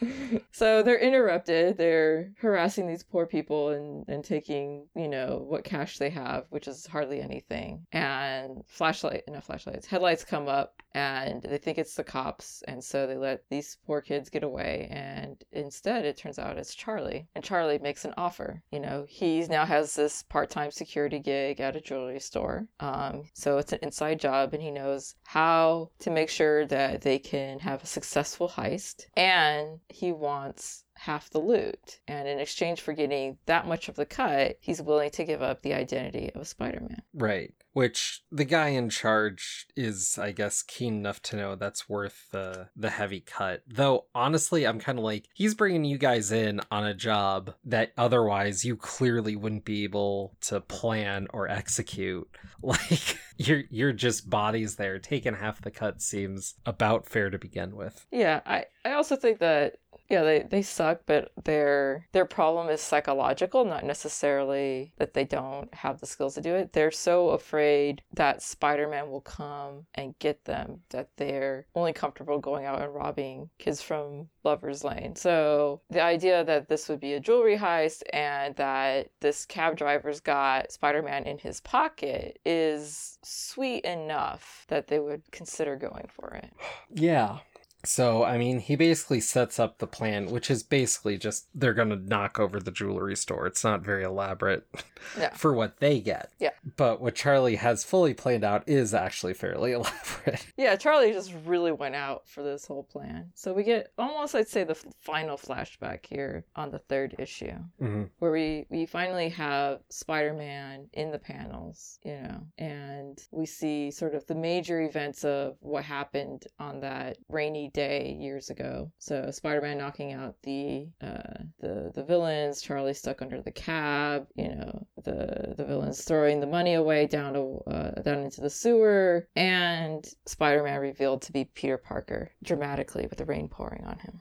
so 0.52 0.82
they're 0.82 0.98
interrupted. 0.98 1.76
They're 1.76 2.32
harassing 2.38 2.86
these 2.86 3.02
poor 3.02 3.26
people 3.26 3.70
and, 3.70 4.04
and 4.08 4.24
taking, 4.24 4.86
you 4.94 5.08
know, 5.08 5.44
what 5.46 5.64
cash 5.64 5.98
they 5.98 6.10
have, 6.10 6.46
which 6.50 6.68
is 6.68 6.86
hardly 6.86 7.20
anything. 7.20 7.86
And 7.92 8.62
flashlight, 8.66 9.24
no 9.28 9.40
flashlights, 9.40 9.86
headlights 9.86 10.24
come 10.24 10.48
up 10.48 10.82
and 10.98 11.42
they 11.42 11.58
think 11.58 11.78
it's 11.78 11.94
the 11.94 12.04
cops. 12.04 12.62
And 12.68 12.82
so 12.82 13.06
they 13.06 13.16
let 13.16 13.42
these 13.50 13.78
poor 13.86 14.00
kids 14.00 14.28
get 14.30 14.42
away. 14.42 14.88
And 14.90 15.42
instead, 15.52 16.04
it 16.04 16.16
turns 16.16 16.38
out 16.38 16.58
it's 16.58 16.74
Charlie. 16.74 17.28
And 17.34 17.44
Charlie 17.44 17.78
makes 17.78 18.04
an 18.04 18.14
offer. 18.16 18.62
You 18.70 18.80
know, 18.80 19.06
he 19.08 19.40
now 19.46 19.64
has 19.64 19.94
this 19.94 20.22
part 20.24 20.50
time 20.50 20.70
security 20.70 21.18
gig 21.18 21.60
at 21.60 21.76
a 21.76 21.80
jewelry 21.80 22.20
store. 22.20 22.66
Um, 22.80 23.24
so 23.34 23.58
it's 23.58 23.72
an 23.72 23.80
inside 23.82 24.20
job, 24.20 24.54
and 24.54 24.62
he 24.62 24.70
knows 24.70 25.14
how 25.24 25.90
to 26.00 26.10
make 26.10 26.30
sure 26.30 26.66
that 26.66 27.02
they 27.02 27.18
can 27.18 27.58
have 27.60 27.82
a 27.82 27.86
successful 27.86 28.48
heist. 28.48 29.06
And 29.16 29.80
he 29.88 30.12
wants 30.12 30.84
half 30.98 31.30
the 31.30 31.38
loot. 31.38 32.00
And 32.08 32.26
in 32.26 32.40
exchange 32.40 32.80
for 32.80 32.92
getting 32.92 33.38
that 33.46 33.66
much 33.66 33.88
of 33.88 33.94
the 33.94 34.04
cut, 34.04 34.56
he's 34.60 34.82
willing 34.82 35.10
to 35.10 35.24
give 35.24 35.42
up 35.42 35.62
the 35.62 35.72
identity 35.72 36.30
of 36.34 36.40
a 36.40 36.44
Spider 36.44 36.80
Man. 36.80 37.02
Right. 37.14 37.54
Which 37.72 38.22
the 38.32 38.44
guy 38.44 38.68
in 38.68 38.90
charge 38.90 39.66
is, 39.76 40.18
I 40.20 40.32
guess, 40.32 40.62
keen 40.62 40.96
enough 40.96 41.22
to 41.22 41.36
know 41.36 41.54
that's 41.54 41.88
worth 41.88 42.26
the 42.32 42.68
the 42.74 42.90
heavy 42.90 43.20
cut. 43.20 43.62
Though 43.68 44.06
honestly, 44.14 44.66
I'm 44.66 44.80
kind 44.80 44.98
of 44.98 45.04
like 45.04 45.28
he's 45.34 45.54
bringing 45.54 45.84
you 45.84 45.98
guys 45.98 46.32
in 46.32 46.60
on 46.72 46.84
a 46.84 46.94
job 46.94 47.54
that 47.64 47.92
otherwise 47.96 48.64
you 48.64 48.76
clearly 48.76 49.36
wouldn't 49.36 49.64
be 49.64 49.84
able 49.84 50.36
to 50.42 50.60
plan 50.60 51.28
or 51.32 51.48
execute. 51.48 52.28
Like 52.60 53.18
you're 53.36 53.62
you're 53.70 53.92
just 53.92 54.28
bodies 54.28 54.76
there. 54.76 54.98
Taking 54.98 55.34
half 55.34 55.62
the 55.62 55.70
cut 55.70 56.02
seems 56.02 56.54
about 56.66 57.06
fair 57.06 57.30
to 57.30 57.38
begin 57.38 57.76
with. 57.76 58.04
Yeah, 58.10 58.40
I 58.44 58.64
I 58.84 58.92
also 58.92 59.14
think 59.14 59.38
that 59.38 59.76
yeah, 60.08 60.22
they, 60.22 60.40
they 60.40 60.62
suck, 60.62 61.02
but 61.04 61.30
their 61.44 62.06
their 62.12 62.24
problem 62.24 62.70
is 62.70 62.80
psychological, 62.80 63.64
not 63.64 63.84
necessarily 63.84 64.92
that 64.96 65.12
they 65.12 65.24
don't 65.24 65.72
have 65.74 66.00
the 66.00 66.06
skills 66.06 66.34
to 66.34 66.40
do 66.40 66.54
it. 66.54 66.72
They're 66.72 66.90
so 66.90 67.30
afraid 67.30 68.02
that 68.14 68.42
Spider-Man 68.42 69.10
will 69.10 69.20
come 69.20 69.86
and 69.94 70.18
get 70.18 70.46
them 70.46 70.80
that 70.90 71.10
they're 71.16 71.66
only 71.74 71.92
comfortable 71.92 72.38
going 72.38 72.64
out 72.64 72.80
and 72.80 72.94
robbing 72.94 73.50
kids 73.58 73.82
from 73.82 74.28
Lover's 74.44 74.82
Lane. 74.82 75.14
So 75.14 75.82
the 75.90 76.02
idea 76.02 76.42
that 76.42 76.68
this 76.68 76.88
would 76.88 77.00
be 77.00 77.12
a 77.12 77.20
jewelry 77.20 77.58
heist 77.58 78.02
and 78.12 78.56
that 78.56 79.10
this 79.20 79.44
cab 79.44 79.76
driver's 79.76 80.20
got 80.20 80.72
Spider-Man 80.72 81.24
in 81.24 81.36
his 81.38 81.60
pocket 81.60 82.38
is 82.46 83.18
sweet 83.22 83.84
enough 83.84 84.64
that 84.68 84.88
they 84.88 85.00
would 85.00 85.22
consider 85.32 85.76
going 85.76 86.08
for 86.10 86.30
it. 86.30 86.50
Yeah. 86.94 87.38
So, 87.84 88.24
I 88.24 88.38
mean, 88.38 88.58
he 88.58 88.76
basically 88.76 89.20
sets 89.20 89.58
up 89.58 89.78
the 89.78 89.86
plan, 89.86 90.26
which 90.26 90.50
is 90.50 90.62
basically 90.62 91.16
just 91.16 91.46
they're 91.54 91.74
going 91.74 91.90
to 91.90 91.96
knock 91.96 92.38
over 92.38 92.58
the 92.58 92.70
jewelry 92.70 93.16
store. 93.16 93.46
It's 93.46 93.62
not 93.62 93.82
very 93.82 94.02
elaborate 94.02 94.66
for 95.34 95.54
what 95.54 95.78
they 95.78 96.00
get. 96.00 96.32
Yeah. 96.40 96.50
But 96.76 97.00
what 97.00 97.14
Charlie 97.14 97.56
has 97.56 97.84
fully 97.84 98.14
planned 98.14 98.44
out 98.44 98.64
is 98.66 98.94
actually 98.94 99.34
fairly 99.34 99.72
elaborate. 99.74 100.44
Yeah, 100.56 100.76
Charlie 100.76 101.12
just 101.12 101.32
really 101.46 101.72
went 101.72 101.94
out 101.94 102.28
for 102.28 102.42
this 102.42 102.66
whole 102.66 102.82
plan. 102.82 103.30
So 103.34 103.52
we 103.52 103.62
get 103.62 103.92
almost, 103.96 104.34
I'd 104.34 104.48
say, 104.48 104.64
the 104.64 104.78
final 105.00 105.36
flashback 105.36 106.04
here 106.04 106.44
on 106.56 106.70
the 106.70 106.80
third 106.80 107.14
issue, 107.18 107.56
mm-hmm. 107.80 108.04
where 108.18 108.32
we, 108.32 108.66
we 108.70 108.86
finally 108.86 109.28
have 109.30 109.80
Spider 109.88 110.34
Man 110.34 110.88
in 110.94 111.12
the 111.12 111.18
panels, 111.18 112.00
you 112.02 112.20
know, 112.20 112.40
and 112.58 113.22
we 113.30 113.46
see 113.46 113.90
sort 113.92 114.14
of 114.14 114.26
the 114.26 114.34
major 114.34 114.80
events 114.82 115.24
of 115.24 115.56
what 115.60 115.84
happened 115.84 116.46
on 116.58 116.80
that 116.80 117.16
rainy 117.28 117.68
day 117.68 117.77
years 117.78 118.50
ago. 118.50 118.90
So 118.98 119.30
Spider-Man 119.30 119.78
knocking 119.78 120.12
out 120.12 120.34
the 120.42 120.88
uh, 121.00 121.44
the 121.60 121.92
the 121.94 122.04
villains, 122.04 122.60
Charlie 122.60 122.94
stuck 122.94 123.22
under 123.22 123.40
the 123.40 123.50
cab, 123.50 124.26
you 124.34 124.48
know, 124.48 124.86
the 125.04 125.54
the 125.56 125.64
villains 125.64 126.04
throwing 126.04 126.40
the 126.40 126.46
money 126.46 126.74
away 126.74 127.06
down 127.06 127.34
to 127.34 127.62
uh, 127.66 127.90
down 128.02 128.24
into 128.24 128.40
the 128.40 128.50
sewer, 128.50 129.28
and 129.36 130.06
Spider-Man 130.26 130.80
revealed 130.80 131.22
to 131.22 131.32
be 131.32 131.44
Peter 131.44 131.78
Parker 131.78 132.30
dramatically 132.42 133.06
with 133.08 133.18
the 133.18 133.24
rain 133.24 133.48
pouring 133.48 133.84
on 133.84 133.98
him. 133.98 134.20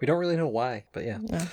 We 0.00 0.06
don't 0.06 0.18
really 0.18 0.36
know 0.36 0.48
why, 0.48 0.84
but 0.92 1.04
yeah. 1.04 1.18
yeah. 1.24 1.46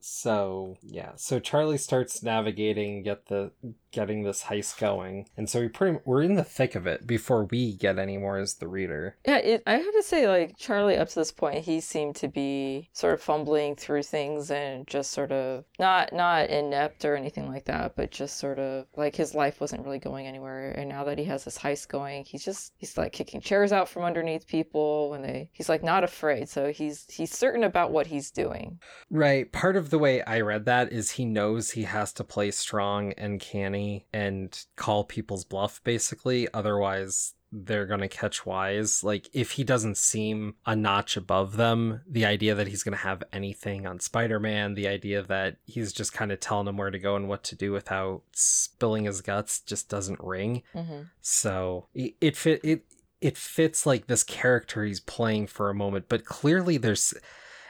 So 0.00 0.76
yeah, 0.80 1.12
so 1.16 1.38
Charlie 1.40 1.78
starts 1.78 2.22
navigating, 2.22 3.02
get 3.02 3.26
the 3.26 3.52
getting 3.90 4.22
this 4.22 4.44
heist 4.44 4.78
going, 4.78 5.28
and 5.36 5.48
so 5.48 5.60
we 5.60 5.68
pretty 5.68 5.98
we're 6.04 6.22
in 6.22 6.34
the 6.34 6.44
thick 6.44 6.74
of 6.74 6.86
it 6.86 7.06
before 7.06 7.44
we 7.44 7.74
get 7.74 7.98
any 7.98 8.16
more 8.16 8.38
as 8.38 8.54
the 8.54 8.68
reader. 8.68 9.16
Yeah, 9.26 9.38
it, 9.38 9.62
I 9.66 9.72
have 9.72 9.92
to 9.92 10.02
say, 10.02 10.28
like 10.28 10.56
Charlie, 10.56 10.96
up 10.96 11.08
to 11.08 11.14
this 11.14 11.32
point, 11.32 11.64
he 11.64 11.80
seemed 11.80 12.16
to 12.16 12.28
be 12.28 12.90
sort 12.92 13.14
of 13.14 13.20
fumbling 13.20 13.74
through 13.76 14.04
things 14.04 14.50
and 14.50 14.86
just 14.86 15.10
sort 15.10 15.32
of 15.32 15.64
not 15.78 16.12
not 16.12 16.48
inept 16.48 17.04
or 17.04 17.16
anything 17.16 17.48
like 17.48 17.64
that, 17.64 17.96
but 17.96 18.10
just 18.10 18.38
sort 18.38 18.58
of 18.58 18.86
like 18.96 19.16
his 19.16 19.34
life 19.34 19.60
wasn't 19.60 19.84
really 19.84 19.98
going 19.98 20.26
anywhere. 20.26 20.70
And 20.70 20.88
now 20.88 21.04
that 21.04 21.18
he 21.18 21.24
has 21.24 21.44
this 21.44 21.58
heist 21.58 21.88
going, 21.88 22.24
he's 22.24 22.44
just 22.44 22.72
he's 22.76 22.96
like 22.96 23.12
kicking 23.12 23.40
chairs 23.40 23.72
out 23.72 23.88
from 23.88 24.04
underneath 24.04 24.46
people 24.46 25.10
when 25.10 25.22
they 25.22 25.50
he's 25.52 25.68
like 25.68 25.82
not 25.82 26.04
afraid, 26.04 26.48
so 26.48 26.70
he's 26.70 27.04
he's 27.10 27.36
certain 27.36 27.64
about 27.64 27.90
what 27.90 28.06
he's 28.06 28.30
doing. 28.30 28.78
Right. 29.10 29.50
Part 29.50 29.76
of 29.76 29.87
the 29.90 29.98
way 29.98 30.22
I 30.22 30.40
read 30.40 30.64
that 30.66 30.92
is 30.92 31.12
he 31.12 31.24
knows 31.24 31.70
he 31.70 31.82
has 31.84 32.12
to 32.14 32.24
play 32.24 32.50
strong 32.50 33.12
and 33.12 33.40
canny 33.40 34.06
and 34.12 34.58
call 34.76 35.04
people's 35.04 35.44
bluff, 35.44 35.82
basically. 35.84 36.48
Otherwise, 36.52 37.34
they're 37.50 37.86
going 37.86 38.00
to 38.00 38.08
catch 38.08 38.44
wise. 38.44 39.02
Like, 39.02 39.28
if 39.32 39.52
he 39.52 39.64
doesn't 39.64 39.96
seem 39.96 40.54
a 40.66 40.76
notch 40.76 41.16
above 41.16 41.56
them, 41.56 42.02
the 42.06 42.26
idea 42.26 42.54
that 42.54 42.68
he's 42.68 42.82
going 42.82 42.96
to 42.96 43.02
have 43.04 43.22
anything 43.32 43.86
on 43.86 44.00
Spider 44.00 44.38
Man, 44.38 44.74
the 44.74 44.88
idea 44.88 45.22
that 45.22 45.56
he's 45.64 45.92
just 45.92 46.12
kind 46.12 46.30
of 46.30 46.40
telling 46.40 46.66
them 46.66 46.76
where 46.76 46.90
to 46.90 46.98
go 46.98 47.16
and 47.16 47.28
what 47.28 47.44
to 47.44 47.56
do 47.56 47.72
without 47.72 48.22
spilling 48.32 49.04
his 49.04 49.20
guts 49.20 49.60
just 49.60 49.88
doesn't 49.88 50.20
ring. 50.22 50.62
Mm-hmm. 50.74 51.02
So 51.20 51.86
it, 51.94 52.14
it 52.20 52.36
fit. 52.36 52.60
It, 52.62 52.84
it 53.20 53.36
fits 53.36 53.84
like 53.84 54.06
this 54.06 54.22
character 54.22 54.84
he's 54.84 55.00
playing 55.00 55.48
for 55.48 55.70
a 55.70 55.74
moment, 55.74 56.06
but 56.08 56.24
clearly 56.24 56.76
there's 56.76 57.14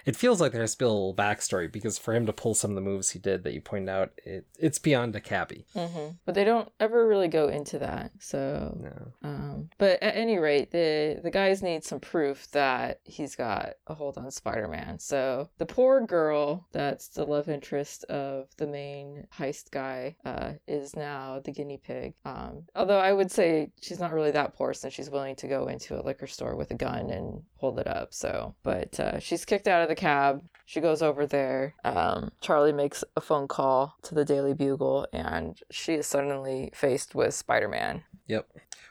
it 0.08 0.16
feels 0.16 0.40
like 0.40 0.52
there's 0.52 0.72
still 0.72 0.90
a 0.90 0.90
little 0.90 1.14
backstory 1.14 1.70
because 1.70 1.98
for 1.98 2.14
him 2.14 2.24
to 2.24 2.32
pull 2.32 2.54
some 2.54 2.70
of 2.70 2.74
the 2.76 2.80
moves 2.80 3.10
he 3.10 3.18
did 3.18 3.44
that 3.44 3.52
you 3.52 3.60
pointed 3.60 3.90
out, 3.90 4.12
it, 4.24 4.46
it's 4.58 4.78
beyond 4.78 5.14
a 5.14 5.20
cabbie. 5.20 5.66
Mm-hmm. 5.74 6.12
But 6.24 6.34
they 6.34 6.44
don't 6.44 6.72
ever 6.80 7.06
really 7.06 7.28
go 7.28 7.48
into 7.48 7.78
that. 7.80 8.12
So, 8.18 8.74
no. 8.80 9.12
um, 9.22 9.68
but 9.76 10.02
at 10.02 10.16
any 10.16 10.38
rate, 10.38 10.70
the 10.70 11.20
the 11.22 11.30
guys 11.30 11.62
need 11.62 11.84
some 11.84 12.00
proof 12.00 12.50
that 12.52 13.00
he's 13.04 13.36
got 13.36 13.74
a 13.86 13.92
hold 13.92 14.16
on 14.16 14.30
Spider-Man. 14.30 14.98
So 14.98 15.50
the 15.58 15.66
poor 15.66 16.00
girl 16.06 16.66
that's 16.72 17.08
the 17.08 17.26
love 17.26 17.50
interest 17.50 18.04
of 18.04 18.46
the 18.56 18.66
main 18.66 19.26
heist 19.38 19.70
guy 19.70 20.16
uh, 20.24 20.52
is 20.66 20.96
now 20.96 21.42
the 21.44 21.52
guinea 21.52 21.82
pig. 21.84 22.14
Um, 22.24 22.62
although 22.74 22.98
I 22.98 23.12
would 23.12 23.30
say 23.30 23.72
she's 23.82 24.00
not 24.00 24.14
really 24.14 24.30
that 24.30 24.54
poor 24.54 24.72
since 24.72 24.94
she's 24.94 25.10
willing 25.10 25.36
to 25.36 25.48
go 25.48 25.68
into 25.68 26.00
a 26.00 26.02
liquor 26.02 26.26
store 26.26 26.56
with 26.56 26.70
a 26.70 26.76
gun 26.76 27.10
and 27.10 27.42
hold 27.56 27.78
it 27.78 27.86
up. 27.86 28.14
So, 28.14 28.54
but 28.62 28.98
uh, 28.98 29.18
she's 29.18 29.44
kicked 29.44 29.68
out 29.68 29.82
of 29.82 29.90
the 29.90 29.97
cab. 29.98 30.42
She 30.64 30.80
goes 30.80 31.02
over 31.02 31.26
there. 31.26 31.74
Um, 31.84 32.30
Charlie 32.40 32.72
makes 32.72 33.04
a 33.16 33.20
phone 33.20 33.48
call 33.48 33.96
to 34.02 34.14
the 34.14 34.24
Daily 34.24 34.54
Bugle, 34.54 35.06
and 35.12 35.58
she 35.70 35.94
is 35.94 36.06
suddenly 36.06 36.70
faced 36.74 37.14
with 37.14 37.34
Spider 37.34 37.68
Man. 37.68 38.04
Yep. 38.26 38.48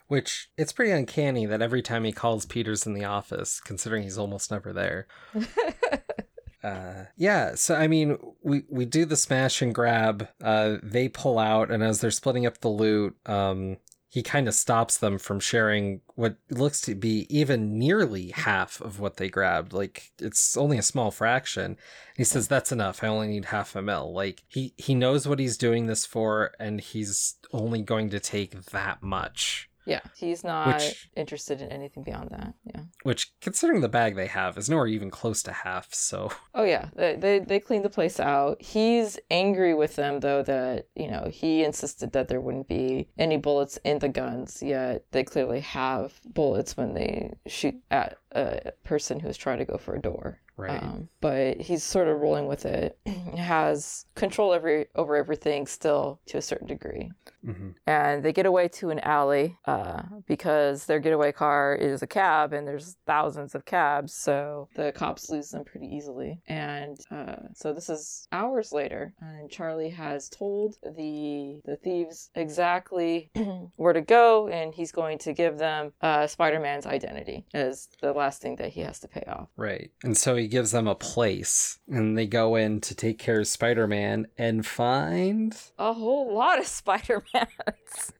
Which 0.08 0.50
it's 0.58 0.72
pretty 0.72 0.92
uncanny 0.92 1.46
that 1.46 1.62
every 1.62 1.82
time 1.82 2.04
he 2.04 2.12
calls 2.12 2.46
Peter's 2.46 2.86
in 2.86 2.94
the 2.94 3.06
office, 3.06 3.60
considering 3.60 4.04
he's 4.04 4.18
almost 4.18 4.52
never 4.52 4.72
there. 4.72 5.08
uh, 6.64 7.06
yeah, 7.16 7.56
so 7.56 7.76
I 7.76 7.88
mean, 7.88 8.18
we 8.42 8.64
we 8.70 8.86
do 8.86 9.06
the 9.06 9.18
smash 9.18 9.62
and 9.62 9.76
grab. 9.76 10.30
Uh, 10.42 10.78
they 10.82 11.10
pull 11.10 11.38
out, 11.38 11.70
and 11.70 11.84
as 11.84 12.00
they're 12.00 12.10
splitting 12.10 12.46
up 12.46 12.60
the 12.60 12.70
loot, 12.70 13.18
um, 13.26 13.78
he 14.10 14.24
kind 14.24 14.48
of 14.48 14.54
stops 14.54 14.98
them 14.98 15.18
from 15.18 15.40
sharing 15.40 16.02
what 16.16 16.38
looks 16.50 16.80
to 16.82 16.96
be 16.96 17.28
even 17.30 17.78
nearly 17.78 18.30
half 18.30 18.80
of 18.80 19.00
what 19.00 19.18
they 19.18 19.30
grabbed. 19.30 19.74
Like 19.74 20.12
it's 20.20 20.56
only 20.56 20.78
a 20.78 20.84
small 20.84 21.12
fraction. 21.12 21.78
He 22.16 22.24
says 22.24 22.48
that's 22.48 22.72
enough. 22.72 23.04
I 23.04 23.08
only 23.08 23.28
need 23.28 23.46
half 23.46 23.76
a 23.76 23.82
mil. 23.82 24.14
Like 24.14 24.44
he 24.48 24.74
he 24.78 24.96
knows 24.96 25.28
what 25.28 25.40
he's 25.40 25.58
doing 25.58 25.88
this 25.88 26.06
for, 26.06 26.54
and 26.60 26.80
he's 26.80 27.36
only 27.52 27.82
going 27.82 28.10
to 28.12 28.20
take 28.20 28.66
that 28.68 29.04
much. 29.04 29.70
Yeah, 29.86 30.02
he's 30.18 30.44
not 30.44 30.82
which, 30.82 31.10
interested 31.16 31.62
in 31.62 31.70
anything 31.72 32.04
beyond 32.04 32.30
that. 32.32 32.54
Yeah. 32.66 32.77
Which, 33.08 33.32
considering 33.40 33.80
the 33.80 33.88
bag 33.88 34.18
they 34.18 34.28
have, 34.28 34.58
is 34.58 34.70
nowhere 34.70 34.86
even 34.86 35.10
close 35.10 35.42
to 35.44 35.54
half. 35.54 35.94
So, 35.94 36.30
Oh 36.54 36.66
yeah, 36.66 36.90
they, 36.94 37.16
they 37.16 37.40
they 37.40 37.60
cleaned 37.62 37.86
the 37.86 37.90
place 37.90 38.20
out. 38.20 38.62
He's 38.62 39.18
angry 39.32 39.74
with 39.74 39.96
them 39.96 40.20
though 40.20 40.44
that 40.44 40.88
you 40.94 41.10
know 41.10 41.30
he 41.32 41.64
insisted 41.64 42.12
that 42.12 42.28
there 42.28 42.42
wouldn't 42.42 42.68
be 42.68 43.08
any 43.18 43.38
bullets 43.38 43.80
in 43.86 44.00
the 44.00 44.10
guns. 44.10 44.62
Yet 44.62 45.06
they 45.12 45.24
clearly 45.24 45.62
have 45.62 46.20
bullets 46.26 46.76
when 46.76 46.96
they 46.96 47.34
shoot 47.48 47.76
at 47.92 48.18
a 48.38 48.72
person 48.84 49.20
who's 49.20 49.38
trying 49.38 49.58
to 49.60 49.66
go 49.66 49.78
for 49.78 49.96
a 49.96 50.02
door. 50.02 50.40
right. 50.58 50.82
Um, 50.82 51.10
but 51.22 51.60
he's 51.62 51.84
sort 51.84 52.08
of 52.08 52.20
rolling 52.20 52.48
with 52.48 52.66
it. 52.66 52.98
has 53.38 54.06
control 54.16 54.54
every 54.54 54.88
over 54.96 55.16
everything 55.16 55.68
still 55.68 56.20
to 56.28 56.38
a 56.38 56.42
certain 56.42 56.68
degree. 56.68 57.12
hmm 57.44 57.70
And 57.86 58.24
they 58.24 58.34
get 58.34 58.46
away 58.46 58.68
to 58.80 58.90
an 58.90 59.00
alley 59.00 59.58
uh, 59.66 60.04
because 60.26 60.86
their 60.86 61.00
getaway 61.00 61.32
car 61.32 61.76
is 61.76 62.02
a 62.02 62.08
cab, 62.08 62.54
and 62.54 62.68
there's 62.68 62.98
thousands 63.06 63.56
of 63.56 63.66
cabs, 63.66 64.14
so 64.14 64.68
the 64.76 64.92
cops 64.92 65.30
lose 65.30 65.50
them 65.50 65.64
pretty 65.64 65.88
easily. 65.88 66.42
And 66.48 66.98
uh, 67.12 67.36
so 67.54 67.74
this 67.74 67.90
is 67.90 68.28
hours 68.32 68.72
later, 68.72 69.14
and 69.22 69.50
Charlie 69.50 69.90
has 69.90 70.30
told 70.30 70.76
the 70.84 71.62
the 71.66 71.78
thieves 71.78 72.30
exactly 72.36 73.30
where 73.76 73.94
to 73.94 74.02
go, 74.02 74.48
and 74.48 74.74
he's 74.74 74.92
going 74.92 75.18
to 75.20 75.34
give 75.34 75.58
them 75.58 75.94
uh, 76.02 76.28
Spider-Man's 76.28 76.86
identity 76.86 77.46
as 77.54 77.88
the 78.02 78.12
last 78.14 78.27
thing 78.36 78.58
that 78.58 78.74
he 78.74 78.82
has 78.82 79.00
to 79.00 79.08
pay 79.08 79.24
off. 79.28 79.50
Right. 79.56 79.92
And 80.04 80.18
so 80.18 80.36
he 80.36 80.48
gives 80.48 80.72
them 80.72 80.88
a 80.88 80.96
place, 80.96 81.80
and 81.88 82.18
they 82.18 82.28
go 82.28 82.56
in 82.56 82.82
to 82.82 82.96
take 82.96 83.20
care 83.20 83.40
of 83.40 83.48
Spider 83.48 83.88
Man 83.88 84.28
and 84.38 84.66
find. 84.66 85.56
A 85.78 85.94
whole 85.94 86.34
lot 86.34 86.60
of 86.60 86.68
Spider-Mans. 86.68 88.14